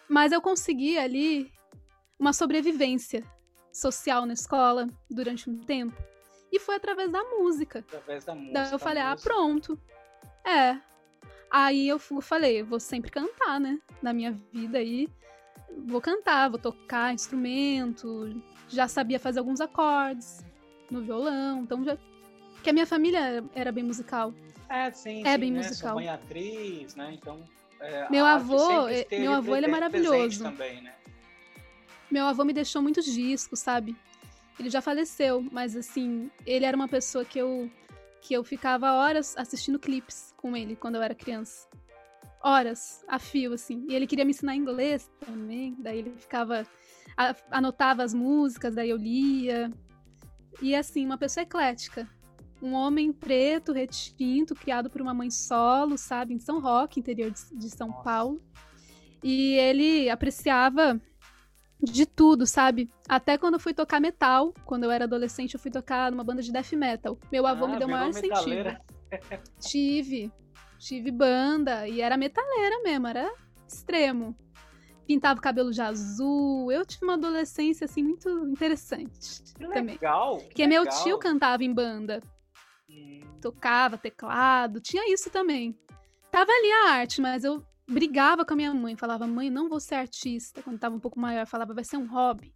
Mas 0.09 0.33
eu 0.33 0.41
consegui 0.41 0.99
ali 0.99 1.51
uma 2.19 2.33
sobrevivência 2.33 3.25
social 3.73 4.27
na 4.27 4.35
escola 4.35 4.87
durante 5.11 5.49
um 5.49 5.59
tempo. 5.59 5.97
E 6.53 6.59
foi 6.59 6.75
através 6.75 7.11
da 7.11 7.23
música. 7.25 7.79
Através 7.79 8.25
da 8.25 8.35
música. 8.35 8.53
Daí 8.53 8.73
eu 8.73 8.79
falei, 8.79 9.03
ah, 9.03 9.13
música. 9.13 9.31
pronto. 9.31 9.79
É. 10.45 10.79
Aí 11.51 11.89
eu 11.89 11.99
falei, 11.99 12.63
vou 12.63 12.81
sempre 12.81 13.11
cantar, 13.11 13.59
né? 13.59 13.81
Na 14.03 14.13
minha 14.13 14.33
vida 14.53 14.79
aí. 14.79 15.09
Vou 15.87 16.01
cantar, 16.01 16.51
vou 16.51 16.59
tocar 16.59 17.15
instrumento. 17.15 18.43
Já 18.69 18.89
sabia 18.89 19.19
fazer 19.19 19.39
alguns 19.39 19.61
acordes 19.61 20.45
no 20.91 21.03
violão. 21.03 21.63
Então 21.63 21.83
já. 21.85 21.97
Porque 22.55 22.71
a 22.71 22.73
minha 22.73 22.87
família 22.87 23.45
era 23.55 23.73
bem 23.73 23.85
musical. 23.85 24.35
É, 24.73 24.91
sim, 24.91 25.23
É 25.27 25.33
sim, 25.35 25.39
bem 25.39 25.51
né? 25.53 25.59
musical. 25.59 25.91
Sua 25.91 25.95
mãe 25.95 26.07
é 26.07 26.11
atriz, 26.11 26.95
né? 26.95 27.11
Então. 27.13 27.45
é, 27.81 28.09
Meu 28.11 28.25
avô, 28.25 28.89
esteve 28.89 29.23
meu 29.23 29.33
avô, 29.35 29.55
ele 29.55 29.67
é 29.67 29.69
maravilhoso. 29.69 30.45
Também, 30.45 30.81
né? 30.81 30.95
Meu 32.11 32.27
avô 32.27 32.43
me 32.45 32.53
deixou 32.55 32.81
muitos 32.83 33.05
discos, 33.05 33.61
sabe? 33.61 33.95
Ele 34.59 34.71
já 34.71 34.81
faleceu, 34.81 35.47
mas 35.53 35.77
assim, 35.77 36.31
ele 36.47 36.65
era 36.65 36.77
uma 36.77 36.89
pessoa 36.89 37.25
que 37.25 37.39
eu 37.39 37.71
que 38.23 38.35
eu 38.35 38.45
ficava 38.45 38.93
horas 38.93 39.37
assistindo 39.37 39.81
clipes 39.81 40.33
com 40.37 40.57
ele 40.57 40.77
quando 40.77 40.95
eu 40.95 41.03
era 41.03 41.15
criança. 41.15 41.69
Horas, 42.41 43.05
a 43.09 43.19
fio, 43.19 43.53
assim. 43.53 43.85
E 43.89 43.95
ele 43.95 44.07
queria 44.07 44.25
me 44.25 44.31
ensinar 44.31 44.55
inglês 44.57 45.11
também, 45.27 45.77
daí 45.79 45.99
ele 45.99 46.15
ficava. 46.17 46.65
a- 47.17 47.35
anotava 47.51 48.03
as 48.03 48.15
músicas, 48.15 48.75
daí 48.75 48.89
eu 48.91 48.97
lia. 48.97 49.71
E 50.63 50.75
assim, 50.75 51.05
uma 51.05 51.19
pessoa 51.19 51.43
eclética. 51.43 52.09
Um 52.63 52.75
homem 52.75 53.13
preto, 53.13 53.73
retinto, 53.73 54.55
criado 54.55 54.89
por 54.89 55.01
uma 55.03 55.13
mãe 55.13 55.31
solo, 55.31 55.99
sabe? 55.99 56.33
Em 56.35 56.39
São 56.39 56.61
Roque, 56.61 57.01
interior 57.01 57.31
de, 57.31 57.41
de 57.59 57.69
São. 57.69 57.93
Paulo. 57.93 58.41
E 59.23 59.55
ele 59.55 60.09
apreciava 60.09 61.01
de 61.81 62.07
tudo, 62.07 62.47
sabe? 62.47 62.89
Até 63.09 63.37
quando 63.37 63.55
eu 63.55 63.61
fui 63.61 63.75
tocar 63.75 64.01
metal, 64.01 64.55
quando 64.65 64.85
eu 64.85 64.91
era 64.93 65.05
adolescente, 65.05 65.55
eu 65.55 65.61
fui 65.61 65.71
tocar 65.71 66.11
numa 66.13 66.23
banda 66.23 66.41
de 66.41 66.53
death 66.53 66.73
metal. 66.75 67.19
Meu 67.31 67.47
avô 67.47 67.65
Ah, 67.65 67.69
me 67.69 67.79
deu 67.79 67.89
o 67.89 67.91
maior 67.91 68.09
incentivo. 68.11 68.77
Tive. 69.61 70.33
Tive 70.79 71.11
banda 71.11 71.87
e 71.89 72.01
era 72.01 72.17
metaleira 72.17 72.81
mesmo, 72.83 73.07
era 73.07 73.33
extremo. 73.69 74.37
Pintava 75.07 75.39
o 75.39 75.43
cabelo 75.43 75.71
de 75.73 75.81
azul. 75.81 76.71
Eu 76.71 76.87
tive 76.87 77.05
uma 77.05 77.15
adolescência 77.15 77.85
assim 77.85 78.03
muito 78.03 78.29
interessante 78.47 79.43
Que 79.55 79.67
também. 79.69 79.95
legal. 79.95 80.39
que 80.39 80.45
Porque 80.47 80.67
meu 80.67 80.83
legal. 80.83 81.03
tio 81.03 81.19
cantava 81.19 81.63
em 81.65 81.73
banda. 81.73 82.23
Tocava 83.41 83.99
teclado, 83.99 84.81
tinha 84.81 85.13
isso 85.13 85.31
também. 85.31 85.77
Tava 86.31 86.51
ali 86.51 86.73
a 86.73 86.91
arte, 86.93 87.21
mas 87.21 87.45
eu 87.45 87.65
brigava 87.89 88.45
com 88.45 88.55
a 88.55 88.57
minha 88.57 88.73
mãe. 88.73 88.97
Falava, 88.97 89.27
mãe, 89.27 89.51
não 89.51 89.69
vou 89.69 89.81
ser 89.81 89.97
artista. 89.97 90.63
Quando 90.63 90.79
tava 90.79 90.95
um 90.95 91.01
pouco 91.01 91.19
maior, 91.19 91.47
falava, 91.47 91.75
vai 91.75 91.85
ser 91.85 91.97
um 91.97 92.07
hobby. 92.07 92.55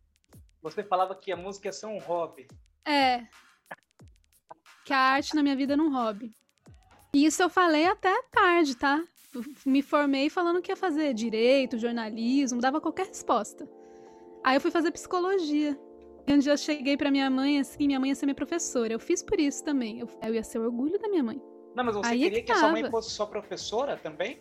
Você 0.62 0.82
falava 0.82 1.14
que 1.14 1.30
a 1.30 1.36
música 1.36 1.68
ia 1.68 1.72
ser 1.72 1.86
um 1.86 1.98
hobby. 1.98 2.46
É. 2.84 3.26
Que 4.84 4.92
a 4.92 4.98
arte 4.98 5.34
na 5.34 5.42
minha 5.42 5.56
vida 5.56 5.74
era 5.74 5.82
um 5.82 5.92
hobby. 5.92 6.32
E 7.12 7.24
isso 7.24 7.42
eu 7.42 7.50
falei 7.50 7.86
até 7.86 8.22
tarde, 8.30 8.76
tá? 8.76 9.02
Me 9.64 9.82
formei 9.82 10.30
falando 10.30 10.62
que 10.62 10.72
ia 10.72 10.76
fazer 10.76 11.12
direito, 11.12 11.78
jornalismo, 11.78 12.60
dava 12.60 12.80
qualquer 12.80 13.06
resposta. 13.06 13.68
Aí 14.44 14.56
eu 14.56 14.60
fui 14.60 14.70
fazer 14.70 14.90
psicologia. 14.92 15.78
E 16.26 16.32
um 16.32 16.38
dia 16.38 16.52
eu 16.52 16.56
cheguei 16.56 16.96
pra 16.96 17.10
minha 17.10 17.30
mãe, 17.30 17.60
assim, 17.60 17.86
minha 17.86 18.00
mãe 18.00 18.08
ia 18.10 18.14
ser 18.14 18.26
minha 18.26 18.34
professora. 18.34 18.92
Eu 18.92 18.98
fiz 18.98 19.22
por 19.22 19.38
isso 19.38 19.62
também. 19.62 20.00
Eu, 20.00 20.08
eu 20.22 20.34
ia 20.34 20.42
ser 20.42 20.58
o 20.58 20.64
orgulho 20.64 20.98
da 20.98 21.08
minha 21.08 21.22
mãe. 21.22 21.40
Não, 21.74 21.84
mas 21.84 21.94
você 21.94 22.08
Aí 22.08 22.20
queria 22.20 22.38
é 22.38 22.40
que, 22.40 22.46
que 22.46 22.52
a 22.52 22.56
sua 22.56 22.72
mãe 22.72 22.90
fosse 22.90 23.10
sua 23.10 23.26
professora 23.26 23.96
também? 23.96 24.40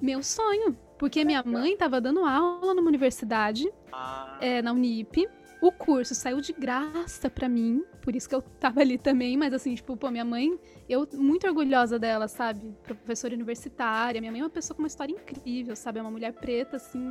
Meu 0.00 0.22
sonho. 0.22 0.76
Porque 0.98 1.24
minha 1.24 1.42
mãe 1.42 1.74
estava 1.74 2.00
dando 2.00 2.24
aula 2.24 2.74
numa 2.74 2.88
universidade, 2.88 3.70
ah. 3.92 4.38
é, 4.40 4.62
na 4.62 4.72
Unip. 4.72 5.28
O 5.60 5.72
curso 5.72 6.14
saiu 6.14 6.40
de 6.40 6.52
graça 6.52 7.30
para 7.30 7.48
mim, 7.48 7.82
por 8.02 8.14
isso 8.14 8.28
que 8.28 8.34
eu 8.34 8.42
tava 8.42 8.80
ali 8.80 8.98
também, 8.98 9.36
mas 9.38 9.54
assim, 9.54 9.74
tipo, 9.74 9.96
pô, 9.96 10.10
minha 10.10 10.24
mãe, 10.24 10.58
eu 10.86 11.08
muito 11.14 11.46
orgulhosa 11.46 11.98
dela, 11.98 12.28
sabe? 12.28 12.74
Professora 12.82 13.34
universitária, 13.34 14.20
minha 14.20 14.30
mãe 14.30 14.42
é 14.42 14.44
uma 14.44 14.50
pessoa 14.50 14.76
com 14.76 14.82
uma 14.82 14.86
história 14.86 15.12
incrível, 15.12 15.74
sabe? 15.74 15.98
É 15.98 16.02
uma 16.02 16.10
mulher 16.10 16.32
preta, 16.34 16.76
assim, 16.76 17.10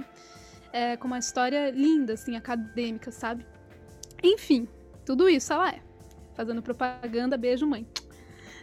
é, 0.71 0.95
com 0.95 1.07
uma 1.07 1.17
história 1.17 1.71
linda, 1.71 2.13
assim, 2.13 2.35
acadêmica, 2.35 3.11
sabe? 3.11 3.45
Enfim, 4.25 4.67
tudo 5.05 5.29
isso 5.29 5.53
ela 5.53 5.69
é. 5.69 5.81
Fazendo 6.33 6.61
propaganda, 6.61 7.37
beijo, 7.37 7.65
mãe. 7.67 7.87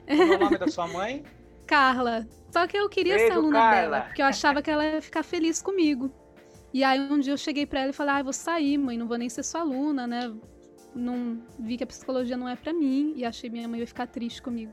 Qual 0.07 0.19
é 0.19 0.37
o 0.37 0.39
nome 0.39 0.59
da 0.59 0.69
sua 0.69 0.87
mãe? 0.89 1.25
Carla. 1.67 2.27
Só 2.51 2.67
que 2.67 2.77
eu 2.77 2.89
queria 2.89 3.17
Beijo, 3.17 3.33
ser 3.33 3.39
aluna 3.39 3.59
Carla. 3.59 3.81
dela, 3.81 4.01
porque 4.03 4.21
eu 4.21 4.27
achava 4.27 4.61
que 4.61 4.71
ela 4.71 4.85
ia 4.85 5.01
ficar 5.01 5.23
feliz 5.23 5.63
comigo. 5.63 6.13
E 6.73 6.83
aí 6.85 7.01
um 7.01 7.19
dia 7.19 7.33
eu 7.33 7.39
cheguei 7.39 7.65
para 7.65 7.81
ela 7.81 7.91
e 7.91 7.95
falei: 7.95 8.15
"Ah, 8.15 8.23
vou 8.23 8.33
sair, 8.33 8.77
mãe, 8.77 8.99
não 8.99 9.07
vou 9.07 9.17
nem 9.17 9.29
ser 9.29 9.43
sua 9.43 9.61
aluna, 9.63 10.07
né? 10.07 10.35
Não 10.95 11.43
vi 11.59 11.79
que 11.79 11.85
a 11.85 11.87
psicologia 11.87 12.37
não 12.37 12.49
é 12.49 12.57
para 12.57 12.73
mim 12.73 13.15
e 13.17 13.25
achei 13.25 13.49
minha 13.49 13.67
mãe 13.69 13.81
ia 13.81 13.87
ficar 13.87 14.07
triste 14.07 14.43
comigo". 14.43 14.73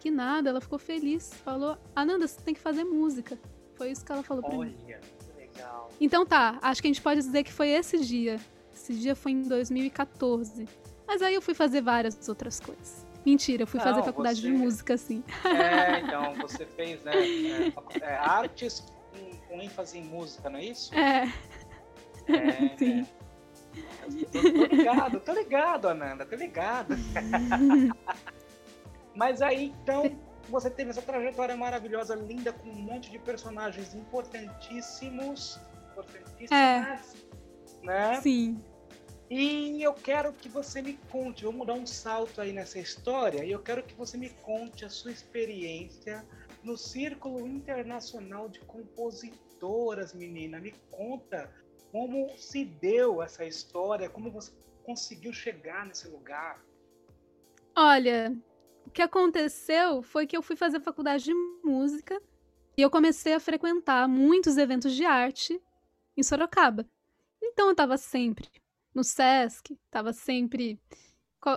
Que 0.00 0.10
nada, 0.10 0.50
ela 0.50 0.60
ficou 0.60 0.78
feliz, 0.78 1.32
falou: 1.44 1.76
"Ananda, 1.94 2.26
você 2.26 2.40
tem 2.40 2.54
que 2.54 2.60
fazer 2.60 2.82
música". 2.84 3.38
Foi 3.74 3.90
isso 3.90 4.04
que 4.04 4.10
ela 4.10 4.22
falou 4.22 4.42
para 4.42 4.56
mim. 4.56 4.74
Legal. 5.36 5.90
Então 6.00 6.24
tá, 6.26 6.58
acho 6.62 6.80
que 6.80 6.88
a 6.88 6.90
gente 6.90 7.02
pode 7.02 7.20
dizer 7.20 7.44
que 7.44 7.52
foi 7.52 7.68
esse 7.68 7.98
dia. 8.04 8.40
Esse 8.76 8.94
dia 8.94 9.16
foi 9.16 9.32
em 9.32 9.42
2014. 9.42 10.68
Mas 11.06 11.22
aí 11.22 11.34
eu 11.34 11.40
fui 11.40 11.54
fazer 11.54 11.80
várias 11.80 12.28
outras 12.28 12.60
coisas. 12.60 13.06
Mentira, 13.24 13.62
eu 13.62 13.66
fui 13.66 13.78
Não, 13.78 13.86
fazer 13.86 14.02
faculdade 14.04 14.40
você... 14.40 14.46
de 14.46 14.52
música, 14.52 14.94
assim. 14.94 15.24
É, 15.44 16.00
então, 16.04 16.34
você 16.34 16.66
fez, 16.66 17.02
né? 17.02 17.12
É, 17.16 17.72
é, 18.00 18.14
artes 18.16 18.80
com, 19.10 19.36
com, 19.48 19.60
ênfase 19.60 19.98
em 19.98 20.04
música, 20.04 20.50
não 20.50 20.58
é 20.58 20.66
isso? 20.66 20.94
É. 20.94 21.24
é 22.28 22.76
Sim. 22.78 23.06
Tô, 24.30 24.40
tô, 24.40 24.76
ligado, 24.76 25.20
tô 25.20 25.32
ligado, 25.32 25.88
Ananda, 25.88 26.24
tô 26.24 26.36
ligado. 26.36 26.94
Mas 29.14 29.42
aí, 29.42 29.74
então, 29.82 30.16
você 30.48 30.70
teve 30.70 30.90
essa 30.90 31.02
trajetória 31.02 31.56
maravilhosa, 31.56 32.14
linda, 32.14 32.52
com 32.52 32.68
um 32.68 32.74
monte 32.74 33.10
de 33.10 33.18
personagens 33.18 33.94
importantíssimos. 33.94 35.58
Importantíssimas. 35.90 36.52
É. 36.52 37.25
Né? 37.86 38.20
Sim. 38.20 38.60
E 39.30 39.82
eu 39.82 39.94
quero 39.94 40.32
que 40.32 40.48
você 40.48 40.82
me 40.82 40.94
conte, 41.10 41.44
vamos 41.44 41.66
dar 41.66 41.74
um 41.74 41.86
salto 41.86 42.40
aí 42.40 42.52
nessa 42.52 42.78
história, 42.78 43.44
e 43.44 43.50
eu 43.50 43.60
quero 43.60 43.82
que 43.82 43.94
você 43.94 44.16
me 44.16 44.30
conte 44.30 44.84
a 44.84 44.90
sua 44.90 45.10
experiência 45.10 46.24
no 46.62 46.76
Círculo 46.76 47.46
Internacional 47.46 48.48
de 48.48 48.60
Compositoras, 48.60 50.12
menina. 50.12 50.60
Me 50.60 50.72
conta 50.90 51.52
como 51.90 52.28
se 52.36 52.64
deu 52.64 53.22
essa 53.22 53.44
história, 53.44 54.08
como 54.08 54.30
você 54.30 54.52
conseguiu 54.84 55.32
chegar 55.32 55.86
nesse 55.86 56.08
lugar. 56.08 56.60
Olha, 57.74 58.36
o 58.86 58.90
que 58.90 59.02
aconteceu 59.02 60.02
foi 60.02 60.26
que 60.26 60.36
eu 60.36 60.42
fui 60.42 60.56
fazer 60.56 60.80
faculdade 60.80 61.24
de 61.24 61.34
música 61.64 62.20
e 62.76 62.82
eu 62.82 62.90
comecei 62.90 63.34
a 63.34 63.40
frequentar 63.40 64.08
muitos 64.08 64.56
eventos 64.56 64.92
de 64.92 65.04
arte 65.04 65.60
em 66.16 66.22
Sorocaba. 66.22 66.86
Então 67.56 67.68
eu 67.68 67.72
estava 67.72 67.96
sempre 67.96 68.50
no 68.94 69.02
Sesc, 69.02 69.78
tava 69.90 70.12
sempre. 70.12 70.78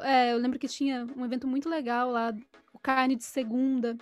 É, 0.01 0.31
eu 0.31 0.37
lembro 0.37 0.57
que 0.57 0.69
tinha 0.69 1.05
um 1.13 1.25
evento 1.25 1.45
muito 1.45 1.67
legal 1.67 2.09
lá, 2.09 2.33
o 2.71 2.79
Carne 2.79 3.17
de 3.17 3.25
Segunda. 3.25 3.97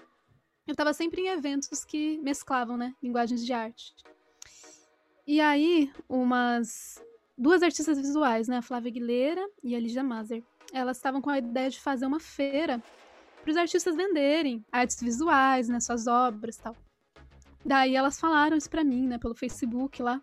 Eu 0.67 0.75
tava 0.75 0.93
sempre 0.93 1.21
em 1.21 1.29
eventos 1.29 1.83
que 1.83 2.19
mesclavam, 2.19 2.77
né, 2.77 2.93
linguagens 3.01 3.43
de 3.43 3.51
arte. 3.51 3.95
E 5.25 5.41
aí, 5.41 5.91
umas 6.07 7.03
duas 7.35 7.63
artistas 7.63 7.97
visuais, 7.97 8.47
né, 8.47 8.57
a 8.57 8.61
Flávia 8.61 8.91
Aguilera 8.91 9.49
e 9.63 9.75
a 9.75 9.79
Lígia 9.79 10.03
Mazer, 10.03 10.43
elas 10.71 10.97
estavam 10.97 11.19
com 11.19 11.31
a 11.31 11.39
ideia 11.39 11.71
de 11.71 11.79
fazer 11.79 12.05
uma 12.05 12.19
feira 12.19 12.79
para 13.41 13.49
os 13.49 13.57
artistas 13.57 13.95
venderem 13.95 14.63
artes 14.71 15.01
visuais, 15.01 15.67
né, 15.67 15.79
suas 15.79 16.05
obras, 16.05 16.57
tal. 16.57 16.75
Daí 17.65 17.95
elas 17.95 18.19
falaram 18.19 18.55
isso 18.55 18.69
para 18.69 18.83
mim, 18.83 19.07
né, 19.07 19.17
pelo 19.17 19.33
Facebook 19.33 19.99
lá. 20.03 20.21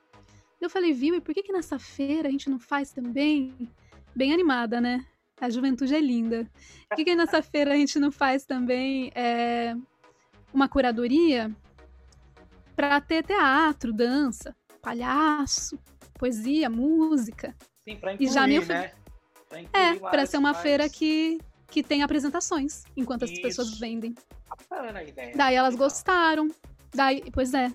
Eu 0.65 0.71
falei, 0.71 0.93
viu, 0.93 1.15
e 1.15 1.21
por 1.21 1.35
que, 1.35 1.43
que 1.43 1.53
nessa 1.53 1.79
feira 1.79 2.29
a 2.29 2.31
gente 2.31 2.49
não 2.49 2.59
faz 2.59 2.91
também? 2.91 3.71
Bem 4.17 4.33
animada, 4.33 4.81
né? 4.81 5.05
A 5.41 5.51
juventude 5.51 5.95
é 5.95 6.01
linda. 6.01 6.51
Por 6.89 6.97
que, 6.97 7.05
que 7.05 7.15
nessa 7.15 7.43
feira 7.43 7.75
a 7.75 7.77
gente 7.77 7.99
não 7.99 8.11
faz 8.11 8.45
também 8.47 9.11
é, 9.15 9.75
uma 10.53 10.69
curadoria 10.69 11.55
para 12.75 13.01
ter 13.01 13.25
teatro, 13.25 13.93
dança, 13.93 14.57
palhaço, 14.81 15.79
poesia, 16.15 16.71
música? 16.71 17.55
Sim, 17.87 17.97
pra 17.97 18.15
incluir, 18.15 18.31
e 18.31 18.33
já 18.33 18.47
me 18.47 18.59
of... 18.59 18.69
né? 18.69 18.93
Pra 19.49 19.61
é, 19.61 19.95
para 19.99 20.25
ser 20.25 20.39
uma 20.39 20.53
mais... 20.53 20.63
feira 20.63 20.89
que, 20.89 21.39
que 21.69 21.83
tem 21.83 22.03
apresentações 22.03 22.85
enquanto 22.97 23.25
Isso. 23.25 23.35
as 23.35 23.41
pessoas 23.41 23.79
vendem. 23.79 24.15
Bacana 24.49 25.01
a 25.01 25.05
ideia. 25.05 25.37
Daí 25.37 25.57
elas 25.57 25.75
Legal. 25.75 25.89
gostaram. 25.89 26.51
Daí, 26.95 27.23
pois 27.33 27.53
é. 27.53 27.73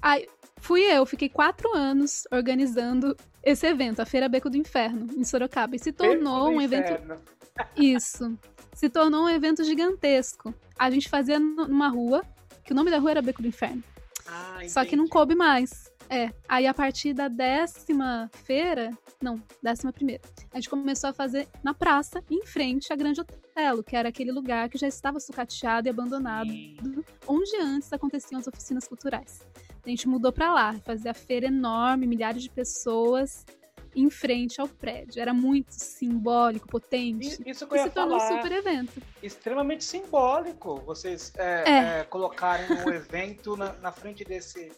Aí, 0.00 0.28
fui 0.64 0.80
eu, 0.80 1.04
fiquei 1.04 1.28
quatro 1.28 1.76
anos 1.76 2.26
organizando 2.32 3.14
esse 3.42 3.66
evento, 3.66 4.00
a 4.00 4.06
Feira 4.06 4.30
Beco 4.30 4.48
do 4.48 4.56
Inferno, 4.56 5.06
em 5.14 5.22
Sorocaba. 5.22 5.76
E 5.76 5.78
se 5.78 5.92
tornou 5.92 6.48
um 6.48 6.60
evento. 6.60 6.90
Inferno. 6.90 7.20
Isso. 7.76 8.38
Se 8.72 8.88
tornou 8.88 9.24
um 9.24 9.28
evento 9.28 9.62
gigantesco. 9.62 10.54
A 10.78 10.90
gente 10.90 11.08
fazia 11.08 11.38
numa 11.38 11.88
rua, 11.88 12.22
que 12.64 12.72
o 12.72 12.74
nome 12.74 12.90
da 12.90 12.98
rua 12.98 13.10
era 13.10 13.22
Beco 13.22 13.42
do 13.42 13.48
Inferno. 13.48 13.84
Ah, 14.26 14.60
Só 14.66 14.86
que 14.86 14.96
não 14.96 15.06
coube 15.06 15.34
mais. 15.34 15.92
É. 16.08 16.32
Aí 16.48 16.66
a 16.66 16.72
partir 16.72 17.12
da 17.12 17.28
décima 17.28 18.30
feira, 18.32 18.90
não, 19.20 19.42
décima 19.62 19.92
primeira, 19.92 20.22
a 20.50 20.56
gente 20.56 20.70
começou 20.70 21.10
a 21.10 21.12
fazer 21.12 21.46
na 21.62 21.74
praça, 21.74 22.24
em 22.30 22.44
frente 22.46 22.90
à 22.90 22.96
Grande 22.96 23.20
Otelo, 23.20 23.82
que 23.82 23.94
era 23.94 24.08
aquele 24.08 24.32
lugar 24.32 24.70
que 24.70 24.78
já 24.78 24.88
estava 24.88 25.20
sucateado 25.20 25.88
e 25.88 25.90
abandonado, 25.90 26.48
Sim. 26.48 27.04
onde 27.26 27.54
antes 27.58 27.92
aconteciam 27.92 28.38
as 28.38 28.46
oficinas 28.46 28.88
culturais. 28.88 29.40
A 29.84 29.88
gente 29.88 30.08
mudou 30.08 30.32
para 30.32 30.52
lá, 30.52 30.72
fazia 30.84 31.10
a 31.10 31.14
feira 31.14 31.46
enorme, 31.46 32.06
milhares 32.06 32.42
de 32.42 32.50
pessoas 32.50 33.44
em 33.94 34.10
frente 34.10 34.60
ao 34.60 34.68
prédio. 34.68 35.20
Era 35.20 35.32
muito 35.32 35.72
simbólico, 35.72 36.66
potente. 36.66 37.38
Isso 37.46 37.66
que 37.66 37.74
eu 37.74 37.78
ia 37.78 37.84
se 37.84 37.90
tornou 37.90 38.18
falar. 38.18 38.32
um 38.32 38.36
super 38.36 38.52
evento. 38.52 39.02
Extremamente 39.22 39.84
simbólico 39.84 40.80
vocês 40.80 41.32
é, 41.36 41.64
é. 41.66 42.00
É, 42.00 42.04
colocarem 42.04 42.66
um 42.72 42.90
evento 42.90 43.56
na, 43.56 43.72
na, 43.74 43.92
frente 43.92 44.24
desse, 44.24 44.72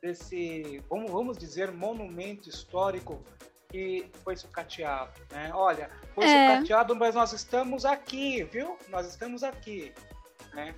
desse 0.00 0.82
vamos, 0.88 1.10
vamos 1.10 1.38
dizer, 1.38 1.70
monumento 1.70 2.48
histórico 2.48 3.22
que 3.68 4.08
foi 4.22 4.36
sucateado. 4.36 5.20
Né? 5.30 5.50
Olha, 5.54 5.90
foi 6.14 6.24
é. 6.24 6.54
sucateado, 6.54 6.94
mas 6.94 7.14
nós 7.14 7.32
estamos 7.32 7.84
aqui, 7.84 8.44
viu? 8.44 8.76
Nós 8.88 9.06
estamos 9.08 9.42
aqui. 9.42 9.92
Né? 10.54 10.74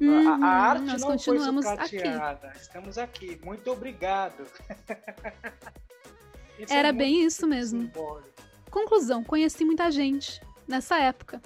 Uhum, 0.00 0.28
a, 0.28 0.32
a, 0.32 0.36
uhum, 0.36 0.44
arte 0.44 0.84
nós 0.84 1.00
não 1.02 1.18
foi 1.18 1.38
sucateada. 1.40 2.48
Aqui. 2.48 2.58
Estamos 2.58 2.98
aqui. 2.98 3.40
Muito 3.44 3.70
obrigado. 3.70 4.46
Era 6.68 6.88
é 6.88 6.92
bem 6.92 7.24
isso 7.24 7.46
mesmo. 7.46 7.82
Simbólico. 7.82 8.28
Conclusão: 8.70 9.24
conheci 9.24 9.64
muita 9.64 9.90
gente 9.90 10.40
nessa 10.66 10.98
época. 10.98 11.40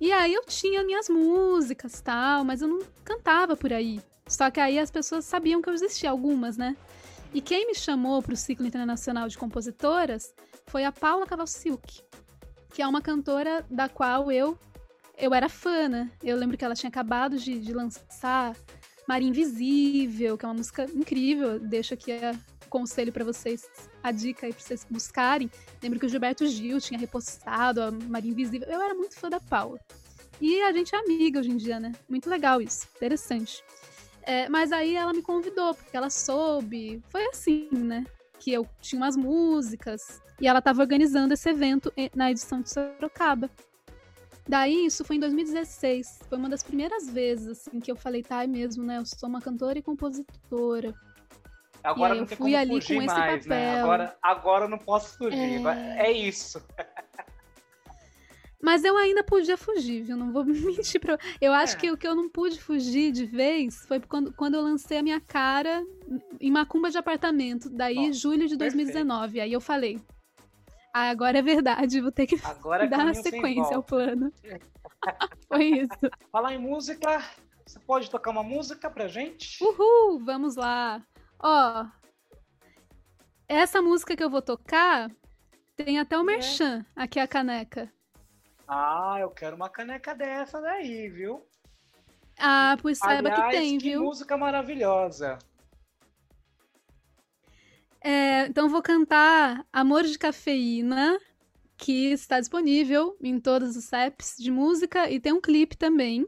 E 0.00 0.10
aí 0.10 0.34
eu 0.34 0.44
tinha 0.44 0.82
minhas 0.82 1.08
músicas 1.08 2.00
tal, 2.00 2.44
mas 2.44 2.60
eu 2.60 2.68
não 2.68 2.80
cantava 3.04 3.56
por 3.56 3.72
aí. 3.72 4.00
Só 4.26 4.50
que 4.50 4.58
aí 4.58 4.78
as 4.78 4.90
pessoas 4.90 5.24
sabiam 5.24 5.62
que 5.62 5.68
eu 5.68 5.74
existia, 5.74 6.10
algumas, 6.10 6.56
né? 6.56 6.76
E 7.34 7.40
quem 7.40 7.66
me 7.66 7.74
chamou 7.74 8.20
para 8.22 8.34
o 8.34 8.36
ciclo 8.36 8.66
internacional 8.66 9.28
de 9.28 9.38
compositoras 9.38 10.34
foi 10.66 10.84
a 10.84 10.92
Paula 10.92 11.26
Cavalsilk, 11.26 12.02
que 12.70 12.82
é 12.82 12.86
uma 12.86 13.00
cantora 13.00 13.64
da 13.70 13.88
qual 13.88 14.30
eu 14.30 14.58
eu 15.16 15.34
era 15.34 15.48
fã, 15.48 15.88
né? 15.88 16.10
Eu 16.22 16.36
lembro 16.36 16.56
que 16.56 16.64
ela 16.64 16.74
tinha 16.74 16.88
acabado 16.88 17.36
de, 17.36 17.58
de 17.58 17.72
lançar 17.72 18.56
Maria 19.06 19.28
Invisível, 19.28 20.36
que 20.38 20.44
é 20.44 20.48
uma 20.48 20.54
música 20.54 20.84
incrível. 20.84 21.58
Deixo 21.58 21.94
aqui 21.94 22.12
a 22.12 22.34
conselho 22.68 23.12
para 23.12 23.24
vocês, 23.24 23.68
a 24.02 24.10
dica 24.10 24.46
aí 24.46 24.52
pra 24.52 24.62
vocês 24.62 24.86
buscarem. 24.88 25.50
Lembro 25.82 26.00
que 26.00 26.06
o 26.06 26.08
Gilberto 26.08 26.46
Gil 26.46 26.80
tinha 26.80 26.98
repostado 26.98 27.82
a 27.82 27.90
Maria 27.90 28.30
Invisível. 28.30 28.68
Eu 28.68 28.80
era 28.80 28.94
muito 28.94 29.16
fã 29.16 29.28
da 29.28 29.40
Paula. 29.40 29.78
E 30.40 30.60
a 30.62 30.72
gente 30.72 30.94
é 30.94 30.98
amiga 30.98 31.40
hoje 31.40 31.50
em 31.50 31.56
dia, 31.56 31.78
né? 31.78 31.92
Muito 32.08 32.28
legal 32.28 32.60
isso, 32.60 32.88
interessante. 32.96 33.62
É, 34.22 34.48
mas 34.48 34.72
aí 34.72 34.96
ela 34.96 35.12
me 35.12 35.22
convidou, 35.22 35.74
porque 35.74 35.96
ela 35.96 36.10
soube. 36.10 37.02
Foi 37.10 37.24
assim, 37.26 37.68
né? 37.72 38.04
Que 38.38 38.52
eu 38.52 38.66
tinha 38.80 39.00
umas 39.00 39.16
músicas 39.16 40.20
e 40.40 40.48
ela 40.48 40.58
estava 40.58 40.80
organizando 40.80 41.34
esse 41.34 41.48
evento 41.48 41.92
na 42.14 42.30
edição 42.30 42.60
de 42.60 42.70
Sorocaba. 42.70 43.50
Daí, 44.48 44.86
isso 44.86 45.04
foi 45.04 45.16
em 45.16 45.20
2016. 45.20 46.20
Foi 46.28 46.38
uma 46.38 46.48
das 46.48 46.62
primeiras 46.62 47.08
vezes, 47.08 47.48
assim, 47.48 47.80
que 47.80 47.90
eu 47.90 47.96
falei, 47.96 48.22
tá, 48.22 48.42
é 48.42 48.46
mesmo, 48.46 48.84
né? 48.84 48.98
Eu 48.98 49.06
sou 49.06 49.28
uma 49.28 49.40
cantora 49.40 49.78
e 49.78 49.82
compositora. 49.82 50.94
Agora 51.82 52.14
não 52.14 52.26
tem 52.26 52.36
como 52.36 52.50
fugir 52.80 53.04
mais, 53.04 53.46
né? 53.46 53.80
Agora, 53.80 54.16
agora 54.22 54.68
não 54.68 54.78
posso 54.78 55.16
fugir. 55.18 55.66
É, 55.66 56.06
é 56.06 56.12
isso. 56.12 56.62
Mas 58.62 58.84
eu 58.84 58.96
ainda 58.96 59.24
podia 59.24 59.56
fugir, 59.56 60.02
viu? 60.02 60.16
Não 60.16 60.32
vou 60.32 60.44
mentir 60.46 61.00
pra... 61.00 61.18
Eu 61.40 61.52
acho 61.52 61.74
é. 61.74 61.80
que 61.80 61.90
o 61.90 61.96
que 61.96 62.06
eu 62.06 62.14
não 62.14 62.28
pude 62.28 62.60
fugir 62.60 63.10
de 63.10 63.26
vez 63.26 63.84
foi 63.86 63.98
quando, 63.98 64.32
quando 64.32 64.54
eu 64.54 64.62
lancei 64.62 64.98
a 64.98 65.02
minha 65.02 65.20
cara 65.20 65.84
em 66.40 66.50
Macumba 66.50 66.88
de 66.88 66.96
apartamento. 66.96 67.68
Daí, 67.68 67.96
Nossa, 67.96 68.12
julho 68.12 68.46
de 68.46 68.56
2019. 68.56 69.20
Perfeito. 69.20 69.44
Aí 69.44 69.52
eu 69.52 69.60
falei, 69.60 70.00
ah, 70.92 71.10
agora 71.10 71.38
é 71.38 71.42
verdade, 71.42 72.00
vou 72.00 72.12
ter 72.12 72.26
que 72.26 72.38
agora 72.44 72.86
dar 72.86 73.00
uma 73.00 73.14
sequência 73.14 73.76
ao 73.76 73.82
plano. 73.82 74.32
foi 75.48 75.64
isso. 75.64 76.10
Falar 76.30 76.54
em 76.54 76.58
música, 76.58 77.22
você 77.64 77.80
pode 77.80 78.10
tocar 78.10 78.30
uma 78.30 78.42
música 78.42 78.90
pra 78.90 79.08
gente? 79.08 79.62
Uhul, 79.64 80.22
vamos 80.24 80.56
lá. 80.56 81.02
Ó, 81.38 81.86
essa 83.48 83.82
música 83.82 84.16
que 84.16 84.22
eu 84.22 84.30
vou 84.30 84.42
tocar 84.42 85.10
tem 85.76 85.98
até 85.98 86.16
o 86.16 86.22
é. 86.22 86.24
merchan, 86.24 86.84
aqui 86.94 87.18
a 87.18 87.26
caneca. 87.26 87.92
Ah, 88.68 89.16
eu 89.20 89.30
quero 89.30 89.56
uma 89.56 89.68
caneca 89.68 90.14
dessa 90.14 90.60
daí, 90.60 91.08
viu? 91.08 91.46
Ah, 92.38 92.76
pois 92.80 92.98
saiba 92.98 93.28
Aliás, 93.28 93.54
que 93.54 93.60
tem, 93.60 93.78
que 93.78 93.90
viu? 93.90 94.02
música 94.02 94.36
maravilhosa. 94.36 95.38
É, 98.02 98.46
então 98.46 98.68
vou 98.68 98.82
cantar 98.82 99.64
Amor 99.72 100.02
de 100.02 100.18
Cafeína, 100.18 101.18
que 101.76 102.12
está 102.12 102.40
disponível 102.40 103.16
em 103.22 103.38
todos 103.38 103.76
os 103.76 103.92
apps 103.92 104.36
de 104.38 104.50
música 104.50 105.08
e 105.10 105.20
tem 105.20 105.32
um 105.32 105.40
clipe 105.40 105.76
também. 105.76 106.26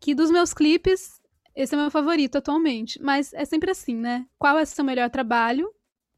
Que 0.00 0.14
dos 0.14 0.30
meus 0.30 0.54
clipes, 0.54 1.20
esse 1.56 1.74
é 1.74 1.78
meu 1.78 1.90
favorito 1.90 2.38
atualmente. 2.38 3.02
Mas 3.02 3.32
é 3.32 3.44
sempre 3.44 3.70
assim, 3.70 3.96
né? 3.96 4.26
Qual 4.38 4.58
é 4.58 4.62
o 4.62 4.66
seu 4.66 4.84
melhor 4.84 5.10
trabalho? 5.10 5.72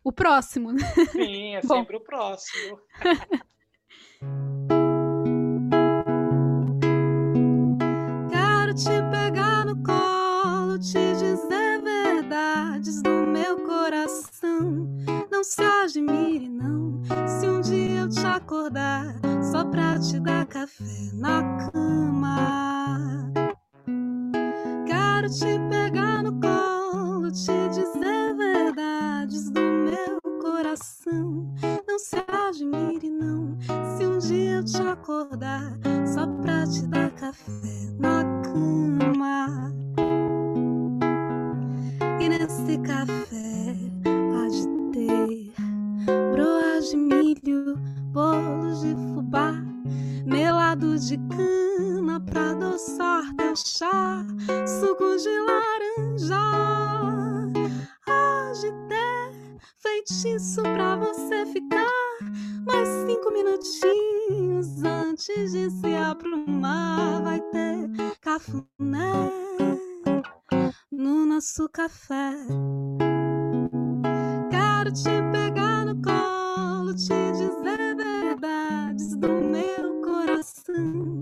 O 0.04 0.12
próximo. 0.12 0.70
Sim, 1.12 1.56
é 1.56 1.62
sempre 1.62 1.96
o 1.96 2.00
próximo. 2.00 2.78
se 15.50 15.62
admire, 15.62 16.48
não, 16.48 17.02
se 17.26 17.48
um 17.48 17.60
dia 17.60 18.02
eu 18.02 18.08
te 18.08 18.24
acordar 18.24 19.16
só 19.42 19.64
pra 19.64 19.98
te 19.98 20.20
dar 20.20 20.46
café 20.46 21.10
na 21.14 21.42
cama. 21.72 23.32
Quero 24.86 25.28
te 25.28 25.58
pegar 25.68 26.22
no 26.22 26.40
colo, 26.40 27.32
te 27.32 27.68
dizer 27.68 28.36
verdades 28.36 29.50
do 29.50 29.60
meu 29.60 30.20
coração. 30.40 31.52
Não 31.84 31.98
se 31.98 32.24
admire, 32.46 33.10
não, 33.10 33.58
se 33.96 34.06
um 34.06 34.18
dia 34.18 34.58
eu 34.58 34.64
te 34.64 34.80
acordar 34.80 35.76
só 36.06 36.28
pra 36.28 36.64
te 36.64 36.86
dar 36.86 37.10
café 37.10 37.90
na 37.98 38.22
cama. 38.44 39.74
E 42.20 42.28
nesse 42.28 42.78
café 42.78 43.79
broas 46.80 46.90
de 46.90 46.96
milho, 46.96 47.76
bolos 48.12 48.80
de 48.80 48.94
fubá, 48.94 49.52
melado 50.24 50.98
de 50.98 51.18
cana 51.18 52.20
pra 52.20 52.50
adoçar 52.50 53.22
teu 53.36 53.54
chá, 53.54 54.24
suco 54.66 55.16
de 55.16 55.28
laranja. 55.40 56.40
Ter 58.88 59.32
feitiço 59.78 60.62
pra 60.62 60.96
você 60.96 61.46
ficar 61.46 61.86
mais 62.66 62.88
cinco 63.06 63.32
minutinhos 63.32 64.82
antes 64.84 65.52
de 65.52 65.70
se 65.70 65.94
aprumar. 65.94 67.22
Vai 67.22 67.40
ter 67.40 67.90
cafuné 68.20 69.30
no 70.92 71.24
nosso 71.24 71.68
café. 71.70 72.34
Quero 74.50 74.92
te 74.92 75.39
coração. 80.72 81.19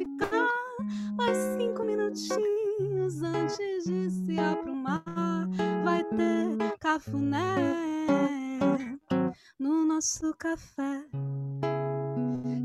Ficar 0.00 0.48
mais 1.14 1.36
cinco 1.58 1.84
minutinhos 1.84 3.22
antes 3.22 3.84
de 3.84 4.10
se 4.10 4.38
aprumar. 4.38 5.04
Vai 5.84 6.02
ter 6.04 6.78
cafuné 6.78 7.54
no 9.58 9.84
nosso 9.84 10.34
café. 10.38 11.04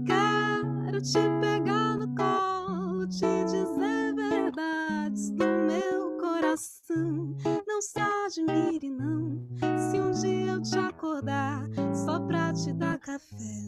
Quero 0.05 1.01
te 1.01 1.19
pegar 1.41 1.97
no 1.97 2.15
colo, 2.15 3.05
te 3.07 3.43
dizer 3.43 4.15
verdades 4.15 5.29
do 5.31 5.45
meu 5.45 6.17
coração. 6.17 7.35
Não 7.67 7.81
se 7.81 7.99
admire, 7.99 8.89
não, 8.89 9.45
se 9.77 9.99
um 9.99 10.11
dia 10.11 10.53
eu 10.53 10.61
te 10.61 10.77
acordar 10.77 11.67
só 11.93 12.17
pra 12.21 12.53
te 12.53 12.71
dar 12.71 12.97
café 12.99 13.25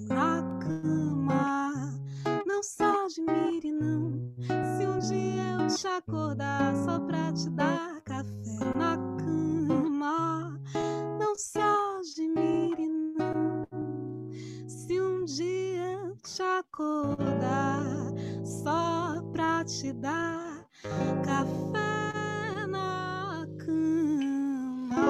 na 0.07 0.41
cama. 0.61 2.06
Se 2.67 2.83
admire, 2.83 3.71
não, 3.71 4.35
se 4.41 4.85
um 4.85 4.99
dia 4.99 5.53
eu 5.53 5.67
te 5.73 5.87
acordar 5.87 6.75
só 6.75 6.99
pra 6.99 7.31
te 7.31 7.49
dar 7.51 8.01
café 8.01 8.77
na 8.77 8.97
cama. 9.17 10.59
Não 11.17 11.33
se 11.37 11.59
admire, 11.59 12.89
não, 12.89 13.65
se 14.67 14.99
um 14.99 15.23
dia 15.23 15.93
eu 15.93 16.17
te 16.17 16.41
acordar 16.41 17.85
só 18.43 19.21
pra 19.31 19.63
te 19.63 19.93
dar 19.93 20.67
café 21.23 22.67
na 22.67 23.47
cama. 23.65 25.05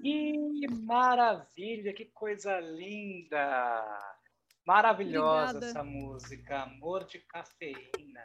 Que 0.00 0.66
maravilha, 0.82 1.92
que 1.92 2.06
coisa 2.06 2.58
linda! 2.58 4.23
Maravilhosa 4.66 5.58
Obrigada. 5.58 5.66
essa 5.66 5.84
música, 5.84 6.62
Amor 6.62 7.04
de 7.04 7.18
Cafeína. 7.18 8.24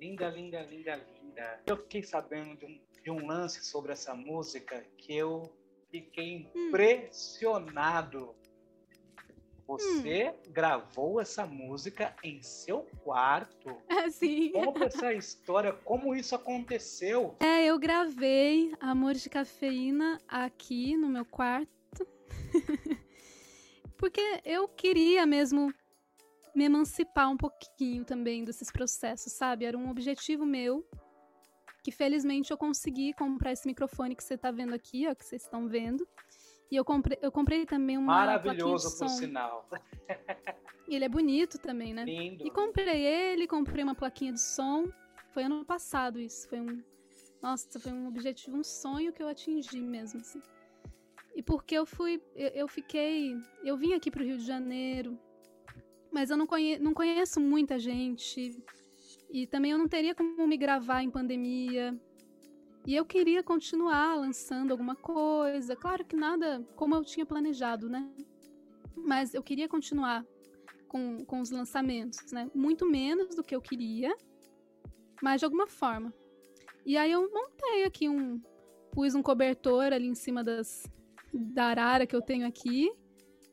Linda, 0.00 0.28
linda, 0.28 0.62
linda, 0.62 0.96
linda. 0.96 1.60
Eu 1.66 1.76
fiquei 1.76 2.02
sabendo 2.02 2.56
de 2.56 2.64
um, 2.64 2.80
de 3.02 3.10
um 3.10 3.26
lance 3.26 3.64
sobre 3.64 3.90
essa 3.90 4.14
música 4.14 4.84
que 4.96 5.16
eu 5.16 5.52
fiquei 5.90 6.48
hum. 6.54 6.68
impressionado. 6.68 8.36
Você 9.66 10.30
hum. 10.30 10.52
gravou 10.52 11.20
essa 11.20 11.44
música 11.44 12.14
em 12.22 12.40
seu 12.40 12.82
quarto? 13.02 13.82
É, 13.88 14.08
sim. 14.10 14.52
Conta 14.52 14.84
essa 14.84 15.12
história, 15.12 15.72
como 15.72 16.14
isso 16.14 16.36
aconteceu. 16.36 17.34
É, 17.40 17.66
eu 17.66 17.76
gravei 17.80 18.72
Amor 18.80 19.14
de 19.14 19.28
Cafeína 19.28 20.20
aqui 20.28 20.96
no 20.96 21.08
meu 21.08 21.24
quarto. 21.24 22.06
porque 23.98 24.40
eu 24.44 24.68
queria 24.68 25.26
mesmo 25.26 25.74
me 26.54 26.64
emancipar 26.64 27.30
um 27.30 27.36
pouquinho 27.36 28.04
também 28.04 28.44
desses 28.44 28.70
processos, 28.70 29.32
sabe? 29.32 29.64
Era 29.64 29.76
um 29.76 29.90
objetivo 29.90 30.46
meu 30.46 30.88
que 31.82 31.92
felizmente 31.92 32.50
eu 32.50 32.58
consegui 32.58 33.12
comprar 33.12 33.52
esse 33.52 33.66
microfone 33.66 34.14
que 34.14 34.24
você 34.24 34.34
está 34.34 34.50
vendo 34.50 34.74
aqui, 34.74 35.06
ó, 35.06 35.14
que 35.14 35.24
vocês 35.24 35.42
estão 35.42 35.68
vendo. 35.68 36.06
E 36.70 36.76
eu 36.76 36.84
comprei, 36.84 37.18
eu 37.22 37.32
comprei 37.32 37.64
também 37.64 37.96
uma 37.96 38.12
Maravilhoso, 38.12 38.98
por 38.98 39.08
sinal. 39.08 39.68
E 40.86 40.94
ele 40.94 41.04
é 41.04 41.08
bonito 41.08 41.58
também, 41.58 41.94
né? 41.94 42.04
Lindo. 42.04 42.46
E 42.46 42.50
comprei 42.50 43.04
ele, 43.04 43.46
comprei 43.46 43.84
uma 43.84 43.94
plaquinha 43.94 44.32
de 44.32 44.40
som. 44.40 44.86
Foi 45.32 45.44
ano 45.44 45.64
passado 45.64 46.18
isso. 46.18 46.48
Foi 46.48 46.60
um. 46.60 46.82
Nossa, 47.42 47.78
foi 47.78 47.92
um 47.92 48.08
objetivo, 48.08 48.56
um 48.56 48.64
sonho 48.64 49.12
que 49.12 49.22
eu 49.22 49.28
atingi 49.28 49.80
mesmo, 49.80 50.20
assim. 50.20 50.42
E 51.38 51.42
porque 51.42 51.76
eu 51.76 51.86
fui. 51.86 52.20
Eu, 52.34 52.48
eu 52.48 52.68
fiquei. 52.68 53.40
Eu 53.62 53.76
vim 53.76 53.92
aqui 53.92 54.10
pro 54.10 54.24
Rio 54.24 54.38
de 54.38 54.44
Janeiro, 54.44 55.16
mas 56.10 56.30
eu 56.30 56.36
não, 56.36 56.48
conhe, 56.48 56.80
não 56.80 56.92
conheço 56.92 57.40
muita 57.40 57.78
gente. 57.78 58.60
E 59.30 59.46
também 59.46 59.70
eu 59.70 59.78
não 59.78 59.86
teria 59.86 60.16
como 60.16 60.48
me 60.48 60.56
gravar 60.56 61.00
em 61.00 61.10
pandemia. 61.12 61.96
E 62.84 62.92
eu 62.92 63.04
queria 63.04 63.40
continuar 63.40 64.16
lançando 64.16 64.72
alguma 64.72 64.96
coisa. 64.96 65.76
Claro 65.76 66.04
que 66.04 66.16
nada 66.16 66.66
como 66.74 66.96
eu 66.96 67.04
tinha 67.04 67.24
planejado, 67.24 67.88
né? 67.88 68.10
Mas 68.96 69.32
eu 69.32 69.42
queria 69.42 69.68
continuar 69.68 70.26
com, 70.88 71.24
com 71.24 71.40
os 71.40 71.52
lançamentos, 71.52 72.32
né? 72.32 72.50
Muito 72.52 72.84
menos 72.84 73.36
do 73.36 73.44
que 73.44 73.54
eu 73.54 73.62
queria, 73.62 74.12
mas 75.22 75.38
de 75.38 75.44
alguma 75.44 75.68
forma. 75.68 76.12
E 76.84 76.96
aí 76.96 77.12
eu 77.12 77.32
montei 77.32 77.84
aqui 77.84 78.08
um. 78.08 78.42
Pus 78.90 79.14
um 79.14 79.22
cobertor 79.22 79.92
ali 79.92 80.08
em 80.08 80.14
cima 80.14 80.42
das, 80.42 80.82
da 81.32 81.66
arara 81.66 82.06
que 82.06 82.14
eu 82.14 82.22
tenho 82.22 82.46
aqui. 82.46 82.90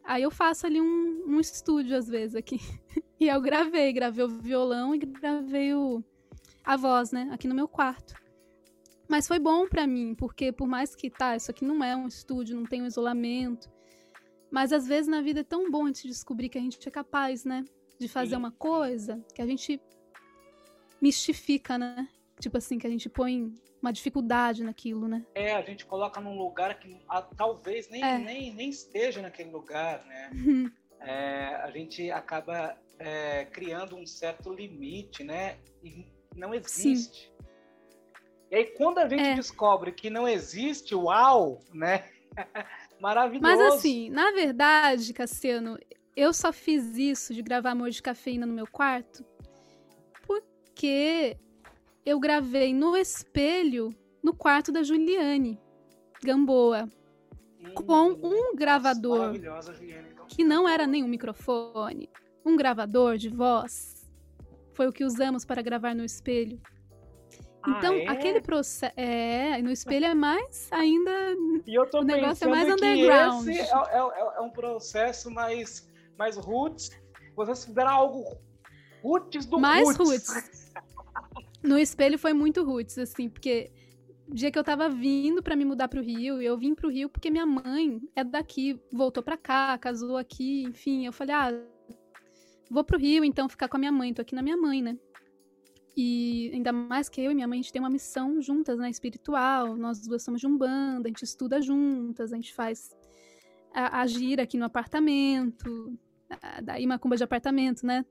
Aí 0.03 0.21
eu 0.23 0.31
faço 0.31 0.65
ali 0.65 0.79
um, 0.79 1.23
um 1.27 1.39
estúdio, 1.39 1.97
às 1.97 2.07
vezes, 2.07 2.35
aqui. 2.35 2.59
e 3.19 3.27
eu 3.27 3.41
gravei, 3.41 3.91
gravei 3.91 4.23
o 4.23 4.29
violão 4.29 4.93
e 4.93 4.99
gravei 4.99 5.73
o, 5.73 6.03
a 6.63 6.77
voz, 6.77 7.11
né? 7.11 7.29
Aqui 7.31 7.47
no 7.47 7.55
meu 7.55 7.67
quarto. 7.67 8.13
Mas 9.07 9.27
foi 9.27 9.39
bom 9.39 9.67
para 9.67 9.85
mim, 9.85 10.15
porque 10.15 10.51
por 10.51 10.67
mais 10.67 10.95
que, 10.95 11.09
tá, 11.09 11.35
isso 11.35 11.51
aqui 11.51 11.63
não 11.63 11.83
é 11.83 11.95
um 11.95 12.07
estúdio, 12.07 12.55
não 12.55 12.65
tem 12.65 12.81
um 12.81 12.87
isolamento. 12.87 13.69
Mas 14.51 14.71
às 14.71 14.87
vezes 14.87 15.07
na 15.07 15.21
vida 15.21 15.41
é 15.41 15.43
tão 15.43 15.69
bom 15.69 15.83
a 15.83 15.87
gente 15.87 16.07
descobrir 16.07 16.49
que 16.49 16.57
a 16.57 16.61
gente 16.61 16.79
é 16.87 16.91
capaz, 16.91 17.43
né? 17.43 17.63
De 17.99 18.07
fazer 18.07 18.31
Sim. 18.31 18.37
uma 18.37 18.51
coisa 18.51 19.23
que 19.33 19.41
a 19.41 19.45
gente 19.45 19.81
mistifica, 21.01 21.77
né? 21.77 22.07
Tipo 22.39 22.57
assim, 22.57 22.77
que 22.77 22.87
a 22.87 22.89
gente 22.89 23.09
põe 23.09 23.53
uma 23.85 23.93
dificuldade 23.93 24.63
naquilo, 24.63 25.07
né? 25.07 25.23
É, 25.35 25.53
a 25.53 25.61
gente 25.61 25.85
coloca 25.85 26.19
num 26.19 26.37
lugar 26.37 26.79
que 26.79 26.99
a, 27.07 27.21
talvez 27.21 27.89
nem, 27.89 28.03
é. 28.03 28.17
nem, 28.17 28.53
nem 28.53 28.69
esteja 28.69 29.21
naquele 29.21 29.51
lugar, 29.51 30.03
né? 30.05 30.31
Uhum. 30.33 30.71
É, 31.07 31.57
a 31.57 31.69
gente 31.69 32.09
acaba 32.09 32.75
é, 32.97 33.45
criando 33.45 33.95
um 33.95 34.07
certo 34.07 34.51
limite, 34.51 35.23
né? 35.23 35.59
E 35.83 36.03
não 36.35 36.51
existe. 36.51 37.27
Sim. 37.27 37.45
E 38.49 38.55
aí, 38.55 38.65
quando 38.71 38.97
a 38.97 39.07
gente 39.07 39.21
é. 39.21 39.35
descobre 39.35 39.91
que 39.91 40.09
não 40.09 40.27
existe, 40.27 40.95
uau, 40.95 41.59
né? 41.71 42.09
Maravilhoso. 42.99 43.43
Mas 43.43 43.59
assim, 43.75 44.09
na 44.09 44.31
verdade, 44.31 45.13
Cassiano, 45.13 45.77
eu 46.15 46.33
só 46.33 46.51
fiz 46.51 46.97
isso 46.97 47.35
de 47.35 47.43
gravar 47.43 47.71
Amor 47.71 47.91
de 47.91 48.01
Cafeína 48.01 48.47
no 48.47 48.53
meu 48.53 48.65
quarto 48.65 49.23
porque 50.75 51.37
eu 52.05 52.19
gravei 52.19 52.73
no 52.73 52.95
espelho 52.95 53.89
no 54.21 54.33
quarto 54.33 54.71
da 54.71 54.83
Juliane 54.83 55.59
Gamboa 56.23 56.87
hum, 57.59 57.73
com 57.73 58.11
um 58.23 58.55
gravador 58.55 59.33
que 60.27 60.43
não 60.43 60.67
era 60.67 60.85
nenhum 60.85 61.07
microfone, 61.07 62.09
um 62.45 62.55
gravador 62.55 63.17
de 63.17 63.29
voz. 63.29 64.05
Foi 64.73 64.87
o 64.87 64.91
que 64.91 65.03
usamos 65.03 65.45
para 65.45 65.61
gravar 65.61 65.95
no 65.95 66.03
espelho. 66.03 66.59
Então, 67.67 67.93
ah, 67.93 67.97
é? 67.97 68.07
aquele 68.07 68.41
processo. 68.41 68.93
É, 68.95 69.59
no 69.61 69.71
espelho 69.71 70.05
é 70.05 70.13
mais 70.13 70.67
ainda. 70.71 71.11
E 71.65 71.73
eu 71.73 71.89
tô 71.89 72.01
o 72.01 72.03
negócio 72.03 72.45
é 72.45 72.49
mais 72.49 72.69
underground. 72.71 73.47
Esse 73.47 73.59
é, 73.59 73.63
é, 73.63 73.97
é, 73.97 74.37
é, 74.37 74.41
um 74.41 74.51
processo 74.51 75.31
mais, 75.31 75.89
mais 76.17 76.37
roots. 76.37 76.91
Vocês 77.35 77.65
fizeram 77.65 77.89
algo 77.89 78.37
roots 79.01 79.45
do 79.45 79.59
mais 79.59 79.97
roots. 79.97 80.29
roots. 80.29 80.64
No 81.65 81.79
espelho 81.79 82.17
foi 82.17 82.33
muito 82.33 82.63
roots, 82.63 82.97
assim, 82.97 83.27
porque 83.27 83.71
dia 84.27 84.51
que 84.51 84.57
eu 84.57 84.63
tava 84.63 84.89
vindo 84.89 85.41
para 85.41 85.55
me 85.55 85.65
mudar 85.65 85.87
pro 85.87 86.01
Rio, 86.01 86.41
eu 86.41 86.57
vim 86.57 86.75
pro 86.75 86.89
Rio 86.89 87.09
porque 87.09 87.29
minha 87.29 87.45
mãe 87.45 88.01
é 88.15 88.23
daqui, 88.23 88.79
voltou 88.91 89.23
pra 89.23 89.37
cá, 89.37 89.77
casou 89.77 90.17
aqui, 90.17 90.63
enfim. 90.63 91.05
Eu 91.05 91.13
falei, 91.13 91.35
ah, 91.35 91.51
vou 92.69 92.83
pro 92.83 92.99
Rio 92.99 93.23
então 93.23 93.49
ficar 93.49 93.67
com 93.67 93.77
a 93.77 93.79
minha 93.79 93.91
mãe, 93.91 94.13
tô 94.13 94.21
aqui 94.21 94.35
na 94.35 94.41
minha 94.41 94.57
mãe, 94.57 94.81
né? 94.81 94.97
E 95.97 96.51
ainda 96.53 96.73
mais 96.73 97.07
que 97.07 97.21
eu 97.21 97.31
e 97.31 97.35
minha 97.35 97.47
mãe, 97.47 97.59
a 97.59 97.61
gente 97.61 97.71
tem 97.71 97.81
uma 97.81 97.89
missão 97.89 98.41
juntas, 98.41 98.77
né? 98.77 98.89
Espiritual. 98.89 99.77
Nós 99.77 100.01
duas 100.01 100.23
somos 100.23 100.41
de 100.41 100.47
Umbanda, 100.47 101.07
a 101.07 101.09
gente 101.09 101.23
estuda 101.23 101.61
juntas, 101.61 102.33
a 102.33 102.35
gente 102.35 102.53
faz 102.53 102.95
a, 103.73 104.01
a 104.01 104.07
gira 104.07 104.43
aqui 104.43 104.57
no 104.57 104.65
apartamento. 104.65 105.97
A, 106.29 106.61
daí 106.61 106.85
macumba 106.85 107.15
de 107.15 107.23
apartamento, 107.23 107.85
né? 107.85 108.05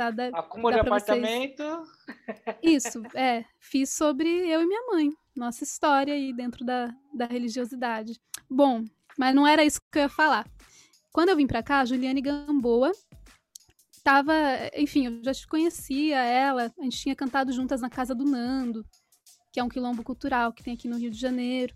Tá, 0.00 0.10
da, 0.10 0.30
macumba 0.30 0.72
de 0.72 0.78
apartamento. 0.78 1.62
Vocês... 1.62 2.56
Isso, 2.62 3.02
é. 3.14 3.44
Fiz 3.58 3.92
sobre 3.92 4.26
eu 4.26 4.62
e 4.62 4.66
minha 4.66 4.86
mãe. 4.86 5.10
Nossa 5.36 5.62
história 5.62 6.14
aí 6.14 6.32
dentro 6.32 6.64
da, 6.64 6.90
da 7.12 7.26
religiosidade. 7.26 8.18
Bom, 8.48 8.82
mas 9.18 9.34
não 9.34 9.46
era 9.46 9.62
isso 9.62 9.78
que 9.92 9.98
eu 9.98 10.04
ia 10.04 10.08
falar. 10.08 10.48
Quando 11.12 11.28
eu 11.28 11.36
vim 11.36 11.46
pra 11.46 11.62
cá, 11.62 11.80
a 11.80 11.84
Juliane 11.84 12.22
Gamboa 12.22 12.92
tava, 14.02 14.32
enfim, 14.74 15.04
eu 15.04 15.22
já 15.22 15.34
te 15.34 15.46
conhecia 15.46 16.18
ela, 16.18 16.72
a 16.78 16.82
gente 16.82 16.96
tinha 16.96 17.14
cantado 17.14 17.52
juntas 17.52 17.82
na 17.82 17.90
casa 17.90 18.14
do 18.14 18.24
Nando, 18.24 18.82
que 19.52 19.60
é 19.60 19.62
um 19.62 19.68
quilombo 19.68 20.02
cultural 20.02 20.50
que 20.50 20.62
tem 20.62 20.72
aqui 20.72 20.88
no 20.88 20.96
Rio 20.96 21.10
de 21.10 21.20
Janeiro. 21.20 21.74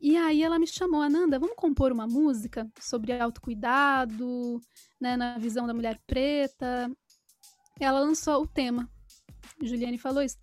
E 0.00 0.16
aí 0.16 0.44
ela 0.44 0.56
me 0.56 0.68
chamou, 0.68 1.02
Ananda, 1.02 1.36
vamos 1.36 1.56
compor 1.56 1.90
uma 1.90 2.06
música 2.06 2.70
sobre 2.80 3.12
autocuidado, 3.12 4.60
né, 5.00 5.16
na 5.16 5.36
visão 5.36 5.66
da 5.66 5.74
mulher 5.74 5.98
preta. 6.06 6.88
Ela 7.80 8.00
lançou 8.00 8.42
o 8.42 8.46
tema. 8.46 8.88
Juliane 9.60 9.98
falou 9.98 10.22
isso. 10.22 10.38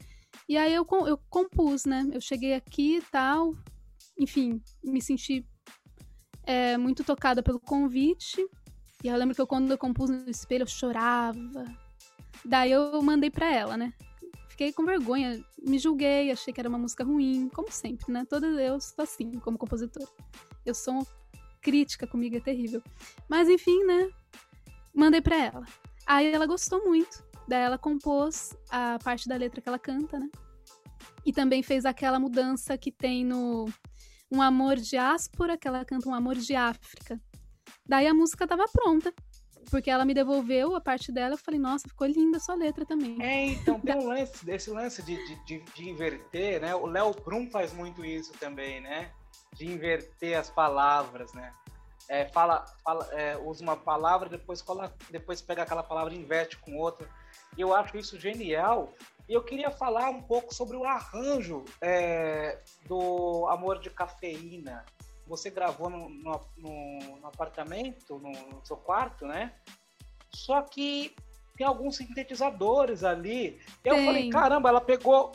E 0.50 0.58
aí 0.58 0.74
eu, 0.74 0.86
eu 1.06 1.18
compus, 1.30 1.86
né? 1.86 2.08
Eu 2.12 2.22
cheguei 2.22 2.54
aqui 2.54 2.98
e 2.98 3.02
tal, 3.02 3.54
enfim, 4.18 4.62
me 4.84 5.02
senti 5.02 5.46
é, 6.44 6.78
muito 6.78 7.04
tocada 7.04 7.44
pelo 7.44 7.60
convite. 7.60 8.46
E 9.04 9.08
eu 9.08 9.16
lembro 9.16 9.36
que 9.36 9.42
eu, 9.42 9.48
quando 9.48 9.70
eu 9.70 9.78
compus 9.78 10.10
no 10.10 10.30
espelho, 10.30 10.64
eu 10.64 10.68
chorava. 10.68 11.66
Daí 12.44 12.72
eu 12.72 13.02
mandei 13.02 13.30
pra 13.30 13.54
ela, 13.54 13.78
né? 13.78 13.94
Fiquei 14.48 14.74
com 14.74 14.86
vergonha, 14.86 15.44
me 15.62 15.78
julguei, 15.78 16.32
achei 16.32 16.52
que 16.52 16.60
era 16.60 16.70
uma 16.70 16.80
música 16.80 17.04
ruim, 17.04 17.48
como 17.50 17.72
sempre, 17.72 18.12
né? 18.12 18.26
Toda 18.28 18.48
eu 18.48 18.80
sou 18.82 19.04
assim, 19.04 19.34
como 19.40 19.58
compositora. 19.58 20.08
Eu 20.66 20.74
sou 20.74 21.06
crítica 21.62 22.08
comigo, 22.08 22.38
é 22.38 22.40
terrível. 22.40 22.82
Mas 23.30 23.50
enfim, 23.50 23.84
né? 23.84 24.10
Mandei 24.96 25.22
pra 25.22 25.36
ela. 25.36 25.66
Aí 26.08 26.34
ela 26.34 26.48
gostou 26.48 26.84
muito. 26.86 27.27
Daí 27.48 27.62
ela 27.62 27.78
compôs 27.78 28.56
a 28.70 29.00
parte 29.04 29.28
da 29.28 29.36
letra 29.36 29.62
que 29.62 29.70
ela 29.70 29.80
canta, 29.80 30.20
né? 30.20 30.30
E 31.26 31.32
também 31.32 31.64
fez 31.64 31.86
aquela 31.86 32.20
mudança 32.20 32.78
que 32.78 32.92
tem 32.92 33.24
no 33.24 33.66
Um 34.32 34.42
Amor 34.42 34.76
Diáspora, 34.76 35.58
que 35.58 35.68
ela 35.68 35.86
canta 35.86 36.10
Um 36.10 36.14
Amor 36.14 36.36
de 36.36 36.56
África. 36.56 37.20
Daí 37.86 38.08
a 38.08 38.14
música 38.14 38.48
tava 38.48 38.66
pronta. 38.68 39.14
Porque 39.70 39.90
ela 39.90 40.06
me 40.06 40.14
devolveu 40.14 40.76
a 40.76 40.82
parte 40.82 41.12
dela, 41.12 41.34
eu 41.34 41.38
falei, 41.38 41.60
nossa, 41.60 41.90
ficou 41.90 42.08
linda 42.08 42.38
a 42.38 42.40
sua 42.40 42.56
letra 42.56 42.86
também. 42.86 43.22
É, 43.22 43.48
então 43.48 43.78
tem 43.82 43.98
um 43.98 44.08
lance, 44.08 44.50
esse 44.50 44.70
lance 44.70 45.04
de, 45.04 45.18
de, 45.46 45.60
de 45.60 45.90
inverter, 45.90 46.62
né? 46.62 46.74
O 46.74 46.86
Léo 46.86 47.14
Brum 47.14 47.50
faz 47.50 47.74
muito 47.74 48.06
isso 48.06 48.32
também, 48.40 48.80
né? 48.80 49.12
De 49.54 49.68
inverter 49.68 50.40
as 50.40 50.50
palavras, 50.50 51.34
né? 51.34 51.54
É, 52.08 52.26
fala, 52.28 52.66
fala 52.82 53.06
é, 53.12 53.38
usa 53.38 53.62
uma 53.62 53.76
palavra, 53.76 54.30
depois, 54.30 54.62
fala, 54.62 54.94
depois 55.12 55.42
pega 55.42 55.64
aquela 55.64 55.84
palavra 55.84 56.14
e 56.14 56.18
inverte 56.18 56.58
com 56.60 56.78
outra. 56.78 57.10
Eu 57.58 57.74
acho 57.74 57.98
isso 57.98 58.20
genial. 58.20 58.94
E 59.30 59.34
eu 59.34 59.44
queria 59.44 59.70
falar 59.70 60.10
um 60.10 60.22
pouco 60.22 60.54
sobre 60.54 60.78
o 60.78 60.86
arranjo 60.86 61.66
é, 61.82 62.60
do 62.88 63.46
Amor 63.48 63.80
de 63.80 63.90
Cafeína 63.90 64.86
você 65.28 65.50
gravou 65.50 65.90
no, 65.90 66.10
no, 66.10 66.42
no, 66.58 67.18
no 67.18 67.28
apartamento, 67.28 68.18
no, 68.18 68.32
no, 68.32 68.66
seu 68.66 68.78
quarto, 68.78 69.28
né? 69.28 69.54
Só 70.34 70.62
que 70.62 71.16
tem 71.58 71.68
alguns 71.68 71.98
sintetizadores 71.98 73.04
ali. 73.04 73.60
Eu 73.84 73.96
tem. 73.96 74.06
falei, 74.06 74.30
caramba, 74.30 74.70
ela 74.70 74.82
pegou 74.82 75.32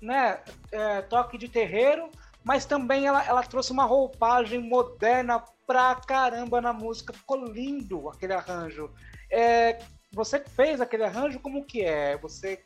né, 0.00 0.40
é, 0.70 1.02
toque 1.02 1.38
de 1.38 1.48
terreiro, 1.48 2.10
mas 2.44 2.64
também 2.64 3.06
ela, 3.06 3.24
ela 3.24 3.42
trouxe 3.42 3.72
uma 3.72 3.84
roupagem 3.84 4.60
moderna 4.60 5.42
pra 5.66 5.94
caramba 5.94 6.60
na 6.60 6.72
música. 6.72 7.12
Ficou 7.12 7.44
lindo 7.44 8.08
aquele 8.08 8.34
arranjo. 8.34 8.90
É, 9.30 9.78
você 10.12 10.40
fez 10.40 10.80
aquele 10.80 11.04
arranjo, 11.04 11.40
como 11.40 11.64
que 11.64 11.82
é? 11.82 12.16
Você, 12.18 12.62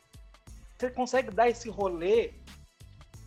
você 0.77 0.91
consegue 0.91 1.31
dar 1.31 1.49
esse 1.49 1.69
rolê 1.69 2.33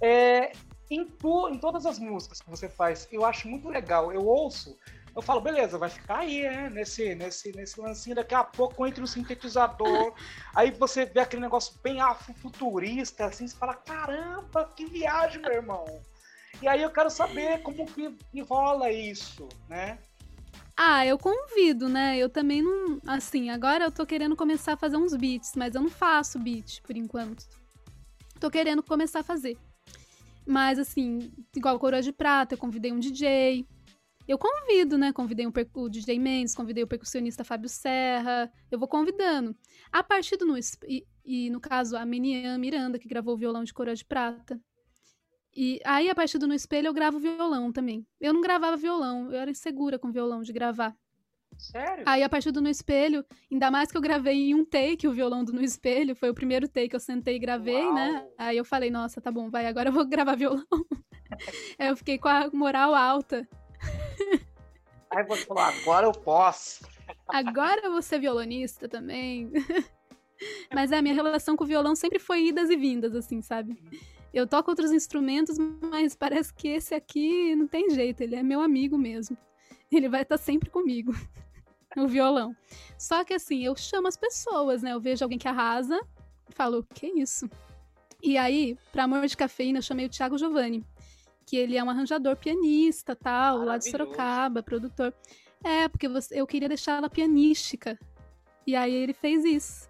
é, 0.01 0.51
em, 0.89 1.05
tu, 1.05 1.49
em 1.49 1.57
todas 1.57 1.85
as 1.85 1.99
músicas 1.99 2.41
que 2.41 2.49
você 2.49 2.67
faz. 2.67 3.07
Eu 3.11 3.25
acho 3.25 3.47
muito 3.47 3.69
legal. 3.69 4.11
Eu 4.11 4.25
ouço 4.25 4.77
eu 5.17 5.21
falo, 5.23 5.41
beleza, 5.41 5.79
vai 5.79 5.89
ficar 5.89 6.19
aí, 6.19 6.43
né? 6.43 6.69
Nesse, 6.69 7.15
nesse, 7.15 7.51
nesse 7.51 7.81
lancinho, 7.81 8.15
daqui 8.15 8.35
a 8.35 8.43
pouco 8.43 8.85
entra 8.85 9.03
o 9.03 9.07
sintetizador, 9.07 10.13
aí 10.53 10.69
você 10.69 11.05
vê 11.05 11.21
aquele 11.21 11.41
negócio 11.41 11.73
bem 11.81 11.99
afrofuturista, 11.99 13.25
assim, 13.25 13.47
você 13.47 13.57
fala, 13.57 13.73
caramba, 13.73 14.71
que 14.75 14.85
viagem, 14.85 15.41
meu 15.41 15.53
irmão. 15.53 15.85
E 16.61 16.67
aí 16.67 16.83
eu 16.83 16.91
quero 16.91 17.09
saber 17.09 17.63
como 17.63 17.87
que, 17.87 18.11
que 18.31 18.41
rola 18.41 18.91
isso, 18.91 19.49
né? 19.67 19.97
Ah, 20.79 21.03
eu 21.05 21.17
convido, 21.17 21.89
né? 21.89 22.17
Eu 22.17 22.29
também 22.29 22.61
não. 22.61 23.01
Assim, 23.07 23.49
agora 23.49 23.85
eu 23.85 23.91
tô 23.91 24.05
querendo 24.05 24.35
começar 24.35 24.73
a 24.73 24.77
fazer 24.77 24.95
uns 24.95 25.15
beats, 25.15 25.53
mas 25.55 25.73
eu 25.73 25.81
não 25.81 25.89
faço 25.89 26.37
beat 26.37 26.81
por 26.83 26.95
enquanto. 26.95 27.47
Tô 28.39 28.51
querendo 28.51 28.83
começar 28.83 29.21
a 29.21 29.23
fazer. 29.23 29.57
Mas, 30.45 30.77
assim, 30.77 31.31
igual 31.55 31.79
Coroa 31.79 32.01
de 32.01 32.13
Prata, 32.13 32.53
eu 32.53 32.59
convidei 32.59 32.91
um 32.93 32.99
DJ, 32.99 33.65
eu 34.27 34.37
convido, 34.37 34.97
né? 34.97 35.13
Convidei 35.13 35.47
um 35.47 35.53
o 35.75 35.89
DJ 35.89 36.19
Mendes, 36.19 36.53
convidei 36.53 36.83
o 36.83 36.87
percussionista 36.87 37.45
Fábio 37.45 37.69
Serra. 37.69 38.51
Eu 38.69 38.77
vou 38.77 38.87
convidando. 38.87 39.55
A 39.91 40.03
partir 40.03 40.35
do. 40.35 40.45
E, 40.85 41.07
e 41.23 41.49
no 41.49 41.61
caso, 41.61 41.95
a 41.95 42.05
Menian 42.05 42.57
Miranda, 42.57 42.99
que 42.99 43.07
gravou 43.07 43.35
o 43.35 43.37
violão 43.37 43.63
de 43.63 43.73
Coroa 43.73 43.95
de 43.95 44.03
Prata. 44.03 44.59
E 45.57 45.81
aí, 45.83 46.07
a 46.07 46.13
partir 46.13 46.37
do 46.37 46.47
No 46.47 46.53
Espelho, 46.53 46.85
eu 46.85 46.93
gravo 46.93 47.17
violão 47.17 47.71
também. 47.71 48.05
Eu 48.21 48.31
não 48.31 48.41
gravava 48.41 48.77
violão, 48.77 49.31
eu 49.31 49.39
era 49.39 49.49
insegura 49.49 49.97
com 49.97 50.11
violão 50.11 50.43
de 50.43 50.53
gravar. 50.53 50.95
Sério? 51.57 52.03
Aí, 52.05 52.21
a 52.21 52.29
partir 52.29 52.51
do 52.51 52.61
No 52.61 52.69
Espelho, 52.69 53.25
ainda 53.51 53.71
mais 53.71 53.91
que 53.91 53.97
eu 53.97 54.01
gravei 54.01 54.35
em 54.35 54.53
um 54.53 54.63
take 54.63 55.07
o 55.07 55.11
violão 55.11 55.43
do 55.43 55.51
No 55.51 55.63
Espelho, 55.63 56.15
foi 56.15 56.29
o 56.29 56.33
primeiro 56.35 56.67
take 56.67 56.89
que 56.89 56.95
eu 56.95 56.99
sentei 56.99 57.37
e 57.37 57.39
gravei, 57.39 57.73
né? 57.73 57.81
Uau. 57.81 57.95
né? 57.95 58.27
Aí 58.37 58.55
eu 58.55 58.63
falei, 58.63 58.91
nossa, 58.91 59.19
tá 59.19 59.31
bom, 59.31 59.49
vai, 59.49 59.65
agora 59.65 59.89
eu 59.89 59.93
vou 59.93 60.05
gravar 60.07 60.35
violão. 60.35 60.63
aí 61.79 61.87
eu 61.87 61.97
fiquei 61.97 62.19
com 62.19 62.27
a 62.27 62.51
moral 62.53 62.93
alta. 62.93 63.47
Aí 65.09 65.23
você 65.23 65.45
falou, 65.45 65.63
agora 65.63 66.05
eu 66.05 66.11
posso. 66.11 66.85
Agora 67.29 67.81
eu 67.83 67.93
vou 67.93 68.01
ser 68.01 68.19
violonista 68.19 68.89
também. 68.89 69.49
Mas 70.71 70.91
a 70.91 71.01
minha 71.01 71.15
relação 71.15 71.55
com 71.55 71.63
o 71.63 71.67
violão 71.67 71.95
sempre 71.95 72.19
foi 72.19 72.47
idas 72.47 72.69
e 72.69 72.75
vindas, 72.75 73.15
assim, 73.15 73.41
sabe? 73.41 73.81
Eu 74.33 74.45
toco 74.47 74.69
outros 74.69 74.91
instrumentos, 74.91 75.57
mas 75.81 76.15
parece 76.15 76.53
que 76.53 76.67
esse 76.67 76.93
aqui 76.93 77.55
não 77.55 77.67
tem 77.67 77.89
jeito, 77.89 78.21
ele 78.21 78.35
é 78.35 78.43
meu 78.43 78.61
amigo 78.61 78.97
mesmo. 78.97 79.37
Ele 79.91 80.09
vai 80.09 80.23
estar 80.23 80.37
sempre 80.37 80.69
comigo, 80.69 81.13
o 81.97 82.07
violão. 82.07 82.55
Só 82.97 83.23
que 83.23 83.33
assim, 83.33 83.63
eu 83.63 83.75
chamo 83.75 84.07
as 84.07 84.17
pessoas, 84.17 84.83
né? 84.83 84.93
Eu 84.93 84.99
vejo 84.99 85.23
alguém 85.23 85.39
que 85.39 85.47
arrasa, 85.47 85.99
falo, 86.49 86.85
que 86.93 87.07
isso? 87.07 87.49
E 88.21 88.37
aí, 88.37 88.77
para 88.91 89.03
amor 89.03 89.25
de 89.25 89.37
cafeína, 89.37 89.79
eu 89.79 89.83
chamei 89.83 90.05
o 90.05 90.09
Thiago 90.09 90.37
Giovanni 90.37 90.83
que 91.47 91.55
ele 91.55 91.77
é 91.77 91.83
um 91.83 91.89
arranjador 91.89 92.35
pianista, 92.35 93.15
tal, 93.15 93.63
lá 93.63 93.77
de 93.77 93.89
Sorocaba, 93.89 94.61
produtor. 94.61 95.13
É, 95.63 95.87
porque 95.87 96.07
você, 96.09 96.39
eu 96.39 96.45
queria 96.45 96.67
deixar 96.67 96.97
ela 96.97 97.09
pianística. 97.09 97.97
E 98.67 98.75
aí 98.75 98.93
ele 98.93 99.13
fez 99.13 99.45
isso. 99.45 99.89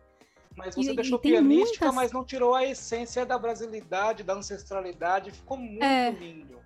Mas 0.57 0.73
você 0.73 0.91
e, 0.91 0.95
deixou 0.95 1.19
e 1.19 1.21
pianística, 1.21 1.85
muitas... 1.85 1.95
mas 1.95 2.11
não 2.11 2.25
tirou 2.25 2.55
a 2.55 2.65
essência 2.65 3.23
da 3.25 3.37
brasilidade, 3.37 4.23
da 4.23 4.33
ancestralidade. 4.33 5.31
Ficou 5.31 5.55
muito 5.55 5.83
é. 5.83 6.09
lindo. 6.09 6.57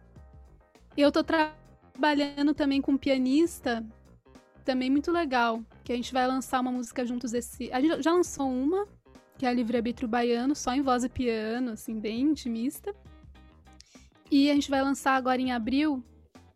Eu 0.95 1.11
tô 1.11 1.23
tra 1.23 1.53
trabalhando 1.91 2.53
também 2.55 2.81
com 2.81 2.93
um 2.93 2.97
pianista, 2.97 3.85
também 4.63 4.89
muito 4.89 5.11
legal. 5.11 5.61
Que 5.83 5.91
a 5.91 5.95
gente 5.95 6.13
vai 6.13 6.25
lançar 6.25 6.61
uma 6.61 6.71
música 6.71 7.05
juntos 7.05 7.33
esse. 7.33 7.71
A 7.71 7.81
gente 7.81 8.01
já 8.01 8.13
lançou 8.13 8.49
uma, 8.49 8.87
que 9.37 9.45
é 9.45 9.49
a 9.49 9.53
Livre 9.53 9.77
Arbítrio 9.77 10.07
Baiano, 10.07 10.55
só 10.55 10.73
em 10.73 10.81
voz 10.81 11.03
e 11.03 11.09
piano, 11.09 11.71
assim, 11.71 11.99
bem 11.99 12.21
intimista. 12.21 12.95
E 14.31 14.49
a 14.49 14.53
gente 14.53 14.69
vai 14.69 14.81
lançar 14.81 15.15
agora 15.15 15.41
em 15.41 15.51
abril, 15.51 16.01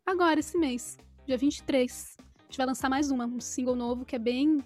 agora 0.05 0.39
esse 0.39 0.57
mês, 0.57 0.97
dia 1.27 1.37
23. 1.37 2.15
A 2.19 2.43
gente 2.45 2.57
vai 2.57 2.65
lançar 2.65 2.89
mais 2.89 3.11
uma, 3.11 3.25
um 3.25 3.41
single 3.41 3.75
novo 3.75 4.05
que 4.05 4.15
é 4.15 4.19
bem 4.19 4.63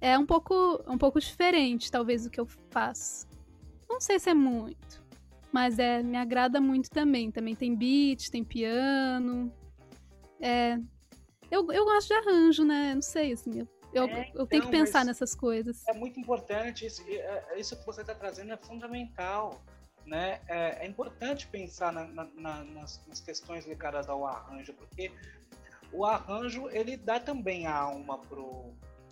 é 0.00 0.18
um 0.18 0.26
pouco 0.26 0.82
um 0.86 0.98
pouco 0.98 1.20
diferente, 1.20 1.90
talvez 1.90 2.24
do 2.24 2.30
que 2.30 2.40
eu 2.40 2.46
faço. 2.70 3.26
Não 3.88 4.00
sei 4.00 4.18
se 4.18 4.30
é 4.30 4.34
muito, 4.34 5.02
mas 5.52 5.78
é 5.78 6.02
me 6.02 6.16
agrada 6.16 6.60
muito 6.60 6.90
também. 6.90 7.30
Também 7.30 7.54
tem 7.54 7.74
beat, 7.74 8.30
tem 8.30 8.44
piano. 8.44 9.52
É, 10.40 10.78
eu, 11.50 11.70
eu 11.72 11.84
gosto 11.84 12.08
de 12.08 12.14
arranjo, 12.14 12.64
né? 12.64 12.94
Não 12.94 13.02
sei, 13.02 13.32
assim, 13.32 13.60
eu, 13.60 13.68
eu, 13.92 14.04
é, 14.04 14.30
eu 14.34 14.46
tenho 14.46 14.62
que 14.62 14.68
então, 14.68 14.70
pensar 14.70 15.04
nessas 15.04 15.34
coisas. 15.34 15.86
É 15.88 15.92
muito 15.94 16.20
importante, 16.20 16.86
isso, 16.86 17.02
é, 17.08 17.58
isso 17.58 17.76
que 17.76 17.86
você 17.86 18.02
está 18.02 18.14
trazendo 18.14 18.52
é 18.52 18.56
fundamental 18.56 19.60
né, 20.08 20.40
é, 20.48 20.84
é 20.84 20.86
importante 20.86 21.46
pensar 21.46 21.92
na, 21.92 22.06
na, 22.06 22.64
nas, 22.64 23.06
nas, 23.06 23.20
questões 23.20 23.66
ligadas 23.66 24.08
ao 24.08 24.26
arranjo, 24.26 24.72
porque 24.72 25.12
o 25.92 26.04
arranjo 26.04 26.68
ele 26.70 26.96
dá 26.96 27.20
também 27.20 27.66
a 27.66 27.74
alma 27.74 28.18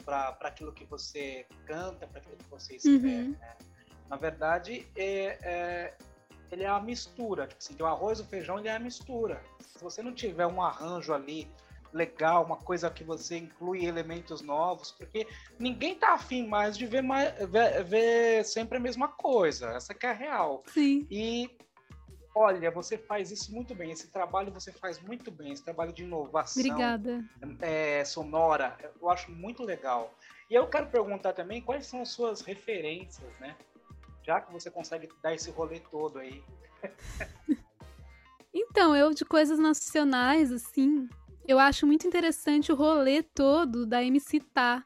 para 0.06 0.48
aquilo 0.48 0.72
que 0.72 0.84
você 0.84 1.44
canta, 1.66 2.06
para 2.06 2.20
aquilo 2.20 2.36
que 2.36 2.48
você 2.48 2.76
escreve. 2.76 3.08
Uhum. 3.08 3.30
Né? 3.32 3.56
Na 4.08 4.16
verdade, 4.16 4.86
é, 4.96 5.38
é, 5.42 5.94
ele 6.50 6.62
é 6.62 6.68
a 6.68 6.80
mistura. 6.80 7.48
Tipo 7.48 7.58
assim, 7.58 7.76
o 7.82 7.86
arroz 7.86 8.20
e 8.20 8.22
o 8.22 8.24
feijão 8.24 8.58
ele 8.58 8.68
é 8.68 8.76
a 8.76 8.78
mistura. 8.78 9.42
Se 9.60 9.82
você 9.82 10.02
não 10.02 10.14
tiver 10.14 10.46
um 10.46 10.62
arranjo 10.62 11.12
ali 11.12 11.50
legal, 11.92 12.44
uma 12.44 12.56
coisa 12.56 12.88
que 12.88 13.02
você 13.02 13.38
inclui 13.38 13.84
elementos 13.84 14.40
novos, 14.42 14.92
porque 14.92 15.26
ninguém 15.58 15.94
tá 15.94 16.14
afim 16.14 16.46
mais 16.46 16.76
de 16.76 16.86
ver, 16.86 17.02
mais, 17.02 17.34
ver, 17.48 17.82
ver 17.84 18.44
sempre 18.44 18.78
a 18.78 18.80
mesma 18.80 19.08
coisa. 19.08 19.70
Essa 19.70 19.92
que 19.92 20.06
é 20.06 20.10
a 20.10 20.12
real. 20.12 20.62
Sim. 20.66 21.06
E 21.10 21.50
olha, 22.36 22.70
você 22.70 22.98
faz 22.98 23.30
isso 23.30 23.50
muito 23.50 23.74
bem. 23.74 23.90
Esse 23.90 24.08
trabalho 24.08 24.52
você 24.52 24.70
faz 24.70 25.00
muito 25.00 25.30
bem. 25.30 25.52
Esse 25.52 25.64
trabalho 25.64 25.90
de 25.90 26.02
inovação 26.02 26.62
Obrigada. 26.62 27.24
É, 27.62 28.04
sonora, 28.04 28.76
eu 29.00 29.08
acho 29.08 29.32
muito 29.32 29.62
legal. 29.64 30.14
E 30.50 30.54
eu 30.54 30.66
quero 30.68 30.86
perguntar 30.86 31.32
também 31.32 31.62
quais 31.62 31.86
são 31.86 32.02
as 32.02 32.10
suas 32.10 32.42
referências, 32.42 33.26
né? 33.40 33.56
Já 34.22 34.40
que 34.42 34.52
você 34.52 34.70
consegue 34.70 35.08
dar 35.22 35.34
esse 35.34 35.50
rolê 35.50 35.80
todo 35.80 36.18
aí. 36.18 36.44
então, 38.52 38.94
eu 38.94 39.14
de 39.14 39.24
coisas 39.24 39.58
nacionais, 39.58 40.52
assim, 40.52 41.08
eu 41.48 41.58
acho 41.58 41.86
muito 41.86 42.06
interessante 42.06 42.70
o 42.70 42.76
rolê 42.76 43.22
todo 43.22 43.86
da 43.86 44.04
MC 44.04 44.40
Tá. 44.40 44.84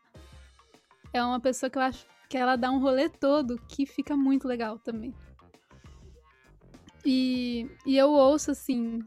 É 1.12 1.22
uma 1.24 1.40
pessoa 1.40 1.68
que 1.68 1.78
eu 1.78 1.82
acho 1.82 2.06
que 2.28 2.38
ela 2.38 2.54
dá 2.54 2.70
um 2.70 2.78
rolê 2.78 3.08
todo 3.08 3.60
que 3.66 3.84
fica 3.84 4.16
muito 4.16 4.46
legal 4.46 4.78
também. 4.78 5.12
E, 7.04 7.70
e 7.86 7.96
eu 7.96 8.10
ouço, 8.10 8.50
assim, 8.50 9.00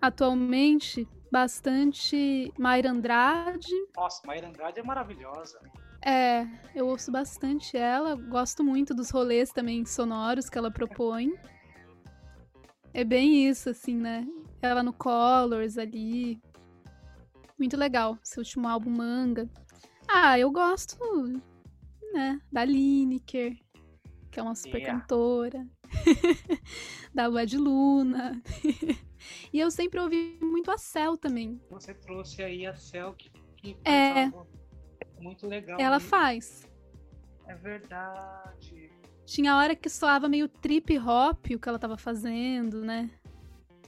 atualmente, 0.00 1.06
bastante 1.30 2.52
Mayra 2.58 2.90
Andrade. 2.90 3.72
Nossa, 3.96 4.20
Mayra 4.26 4.48
Andrade 4.48 4.80
é 4.80 4.82
maravilhosa. 4.82 5.58
É, 6.02 6.46
eu 6.74 6.86
ouço 6.86 7.12
bastante 7.12 7.76
ela, 7.76 8.14
gosto 8.14 8.64
muito 8.64 8.94
dos 8.94 9.10
rolês 9.10 9.50
também 9.50 9.84
sonoros 9.84 10.48
que 10.48 10.56
ela 10.56 10.70
propõe. 10.70 11.34
É 12.92 13.04
bem 13.04 13.46
isso, 13.46 13.68
assim, 13.68 13.96
né? 13.96 14.26
Ela 14.62 14.82
no 14.82 14.92
Colors 14.92 15.76
ali, 15.76 16.40
muito 17.58 17.76
legal, 17.76 18.18
seu 18.22 18.40
último 18.40 18.66
álbum 18.66 18.90
Manga. 18.90 19.48
Ah, 20.08 20.38
eu 20.38 20.50
gosto, 20.50 20.98
né, 22.12 22.40
da 22.50 22.64
Lineker, 22.64 23.56
que 24.30 24.38
é 24.38 24.42
uma 24.42 24.54
super 24.54 24.78
yeah. 24.78 25.00
cantora, 25.00 25.66
da 27.14 27.26
Lua 27.26 27.44
de 27.44 27.58
Luna. 27.58 28.40
e 29.52 29.58
eu 29.58 29.70
sempre 29.70 30.00
ouvi 30.00 30.38
muito 30.40 30.70
a 30.70 30.78
Cell 30.78 31.16
também. 31.16 31.60
Você 31.70 31.92
trouxe 31.94 32.42
aí 32.42 32.66
a 32.66 32.74
Cell, 32.74 33.14
que, 33.14 33.30
que 33.56 33.76
é 33.84 34.30
muito 35.20 35.46
legal. 35.46 35.78
Ela 35.80 36.00
faz. 36.00 36.68
É 37.46 37.54
verdade. 37.54 38.90
Tinha 39.26 39.56
hora 39.56 39.74
que 39.74 39.88
soava 39.88 40.28
meio 40.28 40.48
trip 40.48 40.98
hop 40.98 41.46
o 41.54 41.58
que 41.58 41.68
ela 41.68 41.78
tava 41.78 41.96
fazendo, 41.96 42.84
né? 42.84 43.10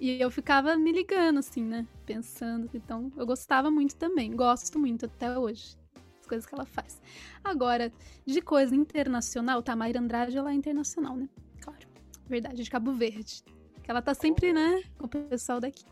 E 0.01 0.21
eu 0.21 0.31
ficava 0.31 0.77
me 0.77 0.91
ligando, 0.91 1.39
assim, 1.39 1.63
né? 1.63 1.87
Pensando. 2.05 2.69
Então, 2.75 3.13
eu 3.17 3.25
gostava 3.25 3.71
muito 3.71 3.95
também. 3.97 4.35
Gosto 4.35 4.79
muito 4.79 5.07
até 5.07 5.39
hoje. 5.39 5.77
As 6.37 6.47
coisas 6.47 6.47
que 6.47 6.55
ela 6.55 6.65
faz. 6.65 7.01
Agora, 7.45 7.93
de 8.25 8.41
coisa 8.41 8.75
internacional, 8.75 9.63
tá? 9.63 9.77
Mayra 9.77 10.01
Andrade, 10.01 10.37
ela 10.37 10.51
é 10.51 10.55
internacional, 10.55 11.17
né? 11.17 11.29
Claro. 11.61 11.87
Verdade, 12.27 12.63
de 12.63 12.71
Cabo 12.71 12.93
Verde. 12.93 13.43
Que 13.83 13.91
ela 13.91 14.01
tá 14.01 14.15
sempre, 14.15 14.53
né? 14.53 14.83
Com 14.99 15.07
o 15.07 15.09
pessoal 15.09 15.61
daqui. 15.61 15.85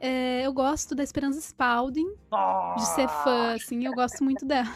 É, 0.00 0.44
eu 0.44 0.52
gosto 0.52 0.94
da 0.94 1.02
Esperança 1.02 1.40
Spalding. 1.40 2.14
De 2.76 2.86
ser 2.86 3.08
fã, 3.08 3.54
assim. 3.54 3.84
Eu 3.86 3.92
gosto 3.92 4.22
muito 4.22 4.44
dela. 4.44 4.74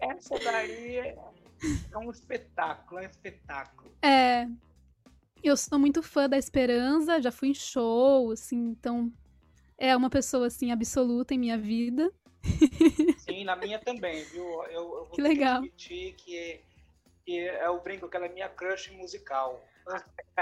Essa 0.00 0.34
daí 0.38 0.96
é 0.96 1.98
um 1.98 2.10
espetáculo, 2.10 3.00
é 3.00 3.06
um 3.06 3.10
espetáculo. 3.10 3.92
É, 4.02 4.48
eu 5.42 5.56
sou 5.56 5.78
muito 5.78 6.02
fã 6.02 6.28
da 6.28 6.38
Esperança, 6.38 7.20
já 7.20 7.32
fui 7.32 7.48
em 7.48 7.54
show, 7.54 8.30
assim, 8.30 8.58
então 8.70 9.12
é 9.78 9.96
uma 9.96 10.10
pessoa 10.10 10.46
assim 10.46 10.70
absoluta 10.70 11.34
em 11.34 11.38
minha 11.38 11.58
vida. 11.58 12.12
Sim, 13.42 13.44
na 13.44 13.56
minha 13.56 13.78
também, 13.78 14.22
viu? 14.24 14.44
Eu, 14.64 14.70
eu 14.70 15.04
vou 15.06 15.10
que 15.10 15.20
legal. 15.20 15.56
admitir 15.56 16.14
que, 16.14 16.60
que 17.24 17.40
é 17.40 17.68
o 17.68 17.80
brinco 17.80 18.08
que 18.08 18.16
ela 18.16 18.26
é 18.26 18.32
minha 18.32 18.48
crush 18.48 18.90
musical. 18.92 19.62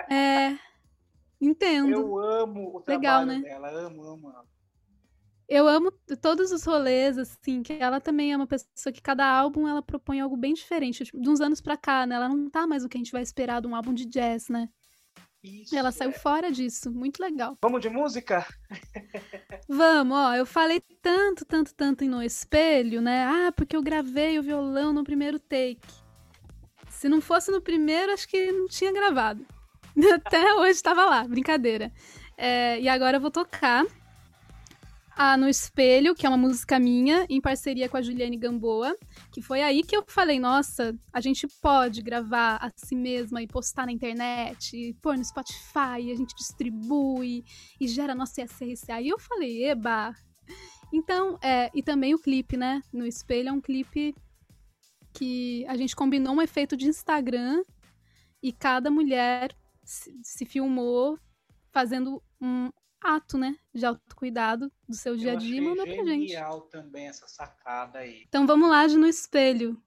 É, 0.09 0.57
entendo. 1.41 1.91
Eu 1.91 2.19
amo 2.19 2.77
o 2.77 2.81
trabalho 2.81 3.27
legal, 3.27 3.27
né? 3.27 3.41
dela, 3.41 3.71
amo, 3.71 4.03
amo, 4.05 4.29
amo. 4.29 4.49
eu 5.49 5.67
amo 5.67 5.91
todos 6.21 6.53
os 6.53 6.65
rolês, 6.65 7.17
assim, 7.17 7.63
que 7.63 7.73
ela 7.73 8.01
também 8.01 8.33
é 8.33 8.37
uma 8.37 8.47
pessoa 8.47 8.93
que 8.93 9.01
cada 9.01 9.27
álbum 9.27 9.67
ela 9.67 9.83
propõe 9.83 10.21
algo 10.21 10.37
bem 10.37 10.53
diferente. 10.53 11.05
Tipo, 11.05 11.21
de 11.21 11.29
uns 11.29 11.41
anos 11.41 11.61
pra 11.61 11.77
cá, 11.77 12.07
né? 12.07 12.17
Ela 12.17 12.29
não 12.29 12.51
tá 12.51 12.67
mais 12.67 12.85
o 12.85 12.89
que 12.89 12.99
a 12.99 13.01
gente 13.01 13.13
vai 13.13 13.23
esperar 13.23 13.61
de 13.63 13.67
um 13.67 13.75
álbum 13.75 13.95
de 13.95 14.05
jazz, 14.05 14.49
né? 14.49 14.69
Isso, 15.43 15.75
ela 15.75 15.91
saiu 15.91 16.11
é. 16.11 16.15
fora 16.15 16.53
disso, 16.53 16.91
muito 16.91 17.19
legal. 17.21 17.57
Vamos 17.63 17.81
de 17.81 17.89
música? 17.89 18.47
Vamos, 19.67 20.17
ó, 20.17 20.35
eu 20.35 20.45
falei 20.45 20.83
tanto, 21.01 21.45
tanto, 21.47 21.75
tanto 21.75 22.05
no 22.05 22.23
espelho, 22.23 23.01
né? 23.01 23.25
Ah, 23.25 23.53
porque 23.53 23.75
eu 23.75 23.83
gravei 23.83 24.39
o 24.39 24.43
violão 24.43 24.93
no 24.93 25.03
primeiro 25.03 25.39
take. 25.39 25.81
Se 26.91 27.09
não 27.09 27.21
fosse 27.21 27.51
no 27.51 27.61
primeiro, 27.61 28.13
acho 28.13 28.29
que 28.29 28.53
não 28.53 28.67
tinha 28.67 28.93
gravado. 28.93 29.47
Até 30.15 30.55
hoje 30.55 30.73
estava 30.73 31.07
lá, 31.07 31.27
brincadeira. 31.27 31.91
É, 32.37 32.79
e 32.81 32.89
agora 32.89 33.17
eu 33.17 33.21
vou 33.21 33.31
tocar 33.31 33.87
a 35.17 35.37
No 35.37 35.49
Espelho, 35.49 36.15
que 36.15 36.25
é 36.25 36.29
uma 36.29 36.37
música 36.39 36.79
minha, 36.79 37.27
em 37.29 37.41
parceria 37.41 37.89
com 37.89 37.97
a 37.97 38.03
Juliane 38.03 38.37
Gamboa, 38.37 38.97
que 39.33 39.43
foi 39.43 39.63
aí 39.63 39.83
que 39.83 39.97
eu 39.97 40.05
falei, 40.07 40.39
nossa, 40.39 40.97
a 41.13 41.21
gente 41.21 41.47
pode 41.61 42.03
gravar 42.03 42.57
a 42.57 42.71
si 42.75 42.95
mesma 42.95 43.43
e 43.43 43.47
postar 43.47 43.87
na 43.87 43.93
internet, 43.93 44.77
e 44.77 44.95
pôr 44.95 45.17
no 45.17 45.25
Spotify, 45.25 46.11
a 46.11 46.17
gente 46.17 46.35
distribui 46.35 47.45
e 47.81 47.89
gera 47.89 48.15
nosso 48.15 48.35
CSRC. 48.35 48.93
Aí 48.93 49.09
eu 49.09 49.19
falei, 49.19 49.67
eba! 49.67 50.15
Então, 50.93 51.39
é, 51.43 51.71
e 51.75 51.83
também 51.83 52.15
o 52.15 52.19
clipe, 52.19 52.57
né? 52.57 52.83
No 52.93 53.07
Espelho 53.07 53.49
é 53.49 53.53
um 53.53 53.61
clipe 53.61 54.15
que 55.13 55.65
a 55.67 55.77
gente 55.77 55.95
combinou 55.95 56.35
um 56.35 56.43
efeito 56.43 56.77
de 56.77 56.87
Instagram 56.89 57.63
e 58.43 58.53
cada 58.53 58.91
mulher 58.91 59.55
se, 59.85 60.13
se 60.23 60.45
filmou 60.45 61.19
fazendo 61.73 62.23
um 62.41 62.71
ato, 63.01 63.39
né, 63.39 63.57
de 63.75 63.85
autocuidado 63.87 64.71
do 64.89 64.95
seu 64.95 65.17
dia 65.17 65.33
a 65.33 65.35
dia 65.35 65.57
e 65.57 65.61
mandou 65.61 65.85
pra 65.85 66.05
gente. 66.05 66.29
genial 66.29 66.63
também 66.63 67.09
essa 67.09 67.27
sacada 67.27 68.01
aí. 68.01 68.25
Então 68.29 68.47
vamos 68.47 68.69
lá 68.69 68.87
de 68.87 68.97
no 68.97 69.07
espelho. 69.07 69.81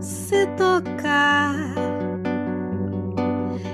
Se 0.00 0.46
tocar 0.56 1.54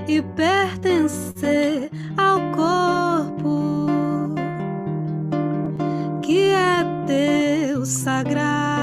e 0.09 0.23
pertencer 0.23 1.91
ao 2.17 2.39
corpo 2.55 3.87
que 6.23 6.51
é 6.51 6.85
teu 7.07 7.85
sagrado. 7.85 8.74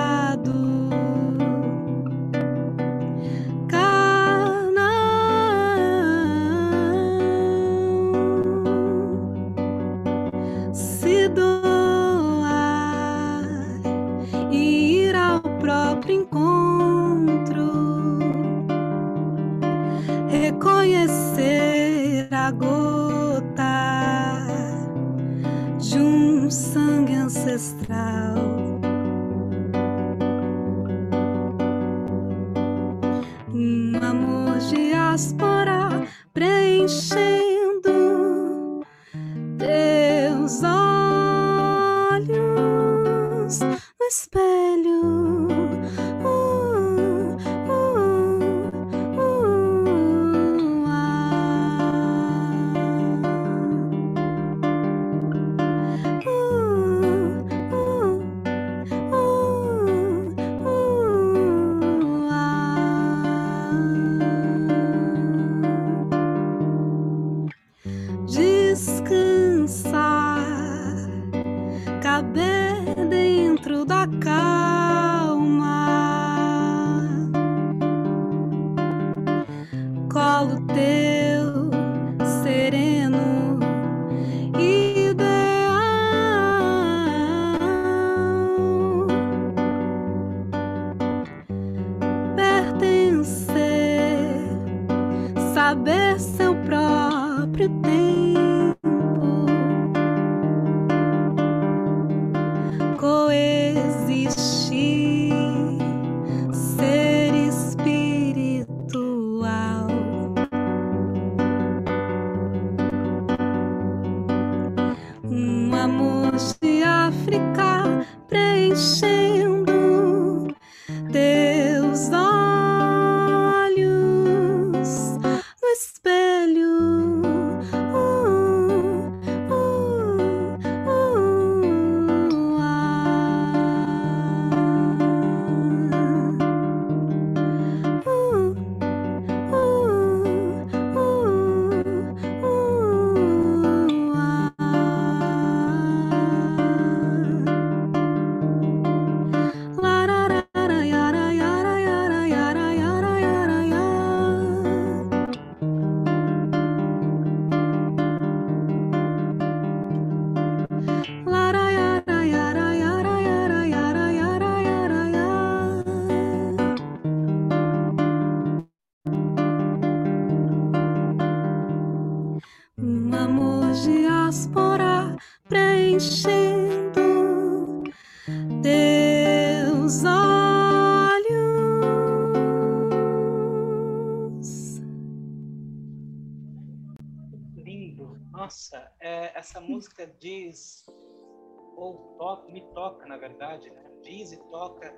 Me 192.49 192.61
toca, 192.73 193.05
na 193.05 193.17
verdade, 193.17 193.69
né? 193.69 193.91
diz 194.01 194.31
e 194.31 194.37
toca 194.49 194.93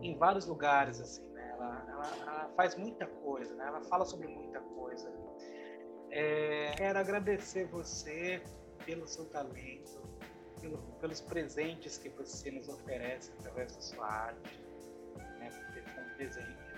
em 0.00 0.16
vários 0.16 0.46
lugares, 0.46 1.00
assim, 1.00 1.26
né? 1.32 1.50
Ela, 1.52 1.86
ela, 1.88 2.16
ela 2.22 2.52
faz 2.56 2.76
muita 2.76 3.06
coisa, 3.06 3.54
né? 3.54 3.66
Ela 3.66 3.82
fala 3.82 4.04
sobre 4.04 4.28
muita 4.28 4.60
coisa. 4.60 5.12
É, 6.10 6.72
quero 6.76 6.98
agradecer 6.98 7.66
você 7.66 8.42
pelo 8.84 9.06
seu 9.06 9.24
talento, 9.26 10.02
pelo, 10.60 10.78
pelos 11.00 11.20
presentes 11.20 11.98
que 11.98 12.08
você 12.10 12.50
nos 12.50 12.68
oferece 12.68 13.32
através 13.38 13.74
da 13.74 13.80
sua 13.80 14.06
arte, 14.06 14.64
né? 15.38 15.50
São 15.50 16.16
presentes, 16.16 16.56
né? 16.56 16.71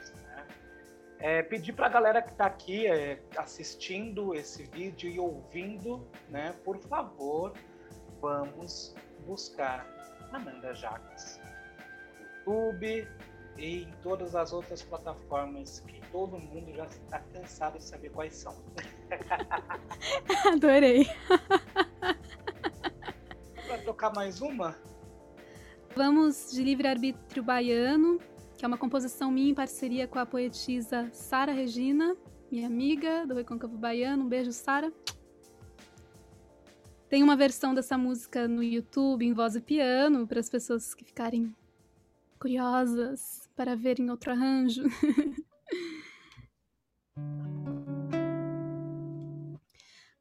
É, 1.24 1.42
pedir 1.42 1.72
para 1.72 1.86
a 1.86 1.88
galera 1.88 2.20
que 2.20 2.32
está 2.32 2.44
aqui 2.44 2.86
é, 2.86 3.18
assistindo 3.38 4.34
esse 4.34 4.64
vídeo 4.64 5.08
e 5.10 5.18
ouvindo, 5.18 6.06
né, 6.28 6.54
por 6.62 6.78
favor, 6.80 7.54
vamos 8.20 8.94
buscar 9.26 9.86
Ananda 10.30 10.74
Jacques 10.74 11.40
no 12.46 12.52
YouTube 12.52 13.08
e 13.56 13.84
em 13.84 13.90
todas 14.02 14.34
as 14.34 14.52
outras 14.52 14.82
plataformas 14.82 15.80
que 15.80 15.98
todo 16.12 16.38
mundo 16.38 16.70
já 16.74 16.84
está 16.84 17.20
cansado 17.32 17.78
de 17.78 17.84
saber 17.84 18.10
quais 18.10 18.34
são. 18.36 18.62
Adorei. 20.52 21.08
Para 23.66 23.78
tocar 23.82 24.12
mais 24.12 24.42
uma? 24.42 24.76
Vamos 25.96 26.50
de 26.52 26.62
livre-arbítrio 26.62 27.42
baiano, 27.42 28.20
que 28.64 28.66
é 28.66 28.68
uma 28.68 28.78
composição 28.78 29.30
minha 29.30 29.50
em 29.50 29.54
parceria 29.54 30.08
com 30.08 30.18
a 30.18 30.24
poetisa 30.24 31.10
Sara 31.12 31.52
Regina, 31.52 32.16
minha 32.50 32.66
amiga 32.66 33.26
do 33.26 33.34
Recôncavo 33.34 33.76
Baiano. 33.76 34.24
Um 34.24 34.26
beijo, 34.26 34.52
Sara. 34.52 34.90
Tem 37.06 37.22
uma 37.22 37.36
versão 37.36 37.74
dessa 37.74 37.98
música 37.98 38.48
no 38.48 38.62
YouTube 38.62 39.22
em 39.22 39.34
voz 39.34 39.54
e 39.54 39.60
piano 39.60 40.26
para 40.26 40.40
as 40.40 40.48
pessoas 40.48 40.94
que 40.94 41.04
ficarem 41.04 41.54
curiosas 42.40 43.50
para 43.54 43.76
verem 43.76 44.08
outro 44.08 44.30
arranjo. 44.30 44.84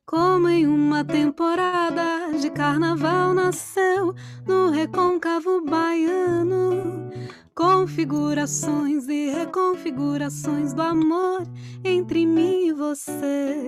Como 0.06 0.50
em 0.50 0.68
uma 0.68 1.06
temporada 1.06 2.38
de 2.38 2.50
carnaval 2.50 3.34
nasceu 3.34 4.14
no 4.46 4.70
recôncavo 4.70 5.62
baiano. 5.62 7.10
Configurações 7.56 9.08
e 9.08 9.30
reconfigurações 9.30 10.74
do 10.74 10.82
amor 10.82 11.44
entre 11.86 12.26
mim 12.26 12.68
e 12.68 12.74
você. 12.74 13.66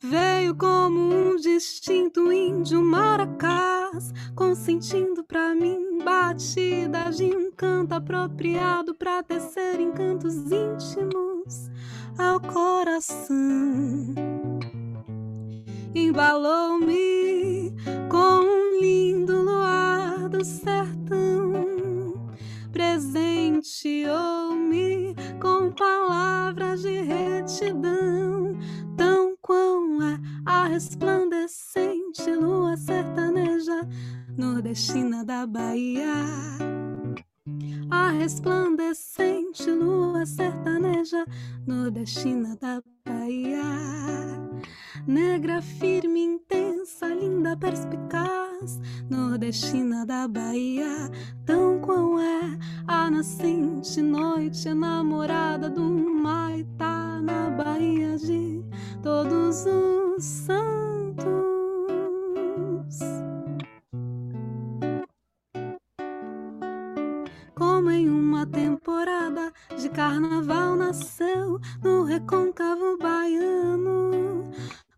Veio 0.00 0.52
como 0.56 1.14
um 1.14 1.36
distinto 1.36 2.32
índio 2.32 2.84
maracás, 2.84 4.12
consentindo 4.34 5.22
pra 5.22 5.54
mim 5.54 5.98
batidas 6.04 7.18
de 7.18 7.26
um 7.26 7.52
canto 7.52 7.92
apropriado 7.92 8.96
pra 8.96 9.22
tecer 9.22 9.78
encantos 9.78 10.34
íntimos 10.50 11.70
ao 12.18 12.40
coração 12.40 14.43
embalou-me 15.94 17.72
com 18.10 18.40
um 18.40 18.80
lindo 18.80 19.42
luar 19.42 20.28
do 20.28 20.44
sertão, 20.44 22.28
presenteou-me 22.72 25.14
com 25.40 25.70
palavras 25.72 26.82
de 26.82 27.00
retidão, 27.00 28.58
tão 28.96 29.36
quão 29.40 30.02
é 30.02 30.18
a 30.44 30.66
resplandecente 30.66 32.28
lua 32.30 32.76
sertaneja 32.76 33.88
nordestina 34.36 35.24
da 35.24 35.46
Bahia. 35.46 36.12
A 37.90 38.10
resplandecente 38.10 39.70
lua 39.70 40.24
sertaneja 40.26 41.24
nordestina 41.66 42.56
da 42.56 42.82
Bahia 43.06 43.62
negra, 45.06 45.60
firme, 45.60 46.20
intensa, 46.20 47.08
linda, 47.08 47.56
perspicaz, 47.56 48.80
nordestina 49.08 50.06
da 50.06 50.26
Bahia, 50.26 51.10
tão 51.44 51.80
qual 51.80 52.18
é 52.18 52.58
a 52.86 53.10
nascente 53.10 54.00
noite 54.00 54.68
enamorada 54.68 55.68
do 55.68 55.82
Maitá 55.82 57.20
na 57.22 57.50
Bahia 57.50 58.16
de 58.18 58.64
todos 59.02 59.66
os 59.66 60.24
santos. 60.24 60.64
Uma 68.44 68.46
temporada 68.46 69.52
de 69.80 69.88
carnaval 69.88 70.76
nasceu 70.76 71.58
no 71.82 72.04
recôncavo 72.04 72.98
baiano 72.98 74.52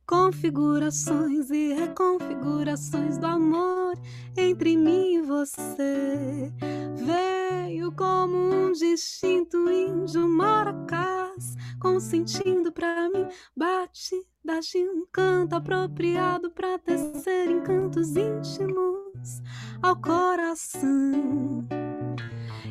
configurações 0.04 1.50
e 1.50 1.72
reconfigurações 1.74 3.18
do 3.18 3.26
amor 3.26 3.94
entre 4.36 4.76
mim 4.76 5.14
e 5.14 5.22
você. 5.22 6.52
Veio 6.94 7.92
como 7.92 8.36
um 8.36 8.72
distinto 8.72 9.68
índio 9.68 10.28
maracás, 10.28 11.56
consentindo 11.80 12.72
pra 12.72 13.08
mim 13.10 13.26
batidas 13.56 14.66
de 14.72 14.78
um 14.78 15.06
canto 15.10 15.54
apropriado 15.54 16.50
pra 16.50 16.78
tecer 16.78 17.50
encantos 17.50 18.16
íntimos 18.16 19.42
ao 19.82 19.96
coração. 19.96 21.66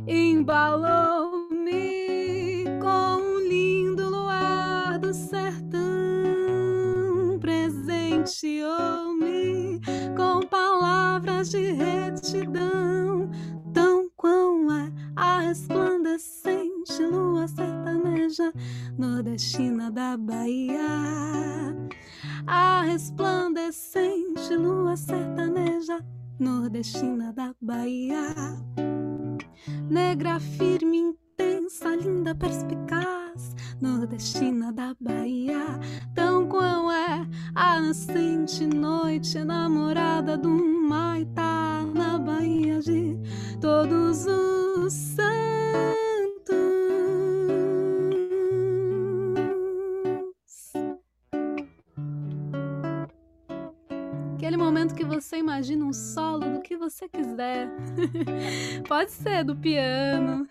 Embalou-me 0.07 1.65
com 2.79 3.21
um 3.21 3.39
lindo 3.39 4.09
luar 4.09 4.97
do 4.99 5.13
sertão 5.13 5.55
presenteou-me 7.39 9.81
com 10.15 10.41
palavras 10.47 11.49
de 11.49 11.71
retidão, 11.71 13.29
tão 13.73 14.09
quão 14.15 14.71
é 14.71 14.91
a 15.15 15.39
resplandecente 15.39 17.03
lua 17.03 17.47
sertaneja 17.47 18.53
nordestina 18.97 19.91
da 19.91 20.15
Bahia. 20.17 21.75
A 22.47 22.81
resplandecente 22.81 24.55
lua 24.55 24.95
sertaneja 24.95 25.99
nordestina 26.39 27.33
da 27.33 27.53
Bahia. 27.61 28.33
Negra, 29.89 30.39
firme, 30.39 30.97
intensa, 30.97 31.95
linda, 31.95 32.36
perspicaz 32.36 33.55
nordestina 33.82 34.72
da 34.72 34.95
Bahia, 34.99 35.80
tão 36.13 36.47
qual 36.47 36.91
é 36.91 37.28
a 37.53 37.82
nascente 37.82 38.66
noite 38.66 39.43
namorada 39.43 40.38
do 40.38 40.49
Maitá 40.49 41.84
na 41.93 42.18
Bahia 42.18 42.80
de 42.80 43.18
todos 43.59 44.26
os 44.26 44.93
santos. 44.93 45.26
Aquele 54.45 54.57
momento 54.57 54.93
que 54.93 55.03
você 55.03 55.37
imagina 55.37 55.83
um 55.83 55.91
solo 55.91 56.47
do 56.47 56.61
que 56.61 56.77
você 56.77 57.09
quiser. 57.09 57.67
pode 58.87 59.09
ser 59.09 59.43
do 59.43 59.55
piano, 59.55 60.47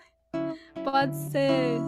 pode 0.82 1.14
ser 1.14 1.78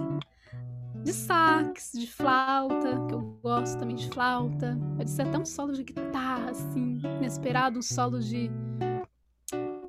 de 1.02 1.12
sax, 1.12 1.90
de 1.94 2.06
flauta, 2.06 3.04
que 3.08 3.12
eu 3.12 3.40
gosto 3.42 3.80
também 3.80 3.96
de 3.96 4.08
flauta. 4.08 4.78
Pode 4.96 5.10
ser 5.10 5.22
até 5.22 5.36
um 5.36 5.44
solo 5.44 5.72
de 5.72 5.82
guitarra, 5.82 6.50
assim, 6.50 7.02
inesperado, 7.18 7.80
um 7.80 7.82
solo 7.82 8.20
de. 8.20 8.52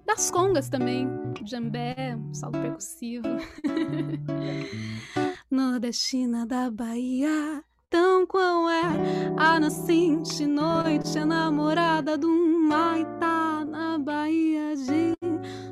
das 0.03 0.31
congas 0.31 0.69
também, 0.69 1.07
jambé, 1.45 2.15
um 2.15 2.33
solo 2.33 2.53
percussivo. 2.53 3.27
Nordestina 5.51 6.47
da 6.47 6.71
Bahia, 6.71 7.63
tão 8.17 8.25
qual 8.25 8.67
é 8.69 8.81
a 9.37 9.59
nascente 9.59 10.45
noite, 10.47 11.19
a 11.19 11.25
namorada 11.25 12.17
do 12.17 12.27
Maitá 12.67 13.63
na 13.65 13.99
Bahia 13.99 14.75
de 14.75 15.13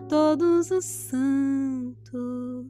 todos 0.08 0.70
os 0.70 0.86
santos. 0.86 2.68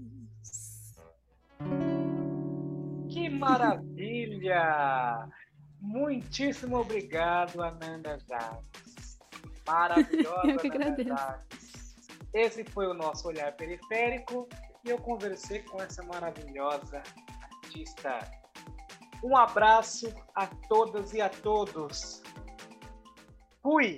Que 3.09 3.29
maravilha! 3.29 5.27
Muitíssimo 5.81 6.77
obrigado, 6.77 7.61
Ananda 7.61 8.17
Jacques. 8.29 9.19
Maravilhosa. 9.67 10.47
eu 10.47 10.57
que 10.57 10.67
agradeço. 10.67 11.15
Esse 12.33 12.63
foi 12.63 12.87
o 12.87 12.93
nosso 12.93 13.27
olhar 13.27 13.51
periférico 13.53 14.47
e 14.85 14.89
eu 14.89 14.97
conversei 14.99 15.59
com 15.63 15.81
essa 15.81 16.01
maravilhosa 16.03 17.03
artista. 17.41 18.44
Um 19.25 19.35
abraço 19.35 20.13
a 20.35 20.45
todas 20.45 21.11
e 21.15 21.19
a 21.19 21.29
todos. 21.29 22.21
Fui! 23.63 23.97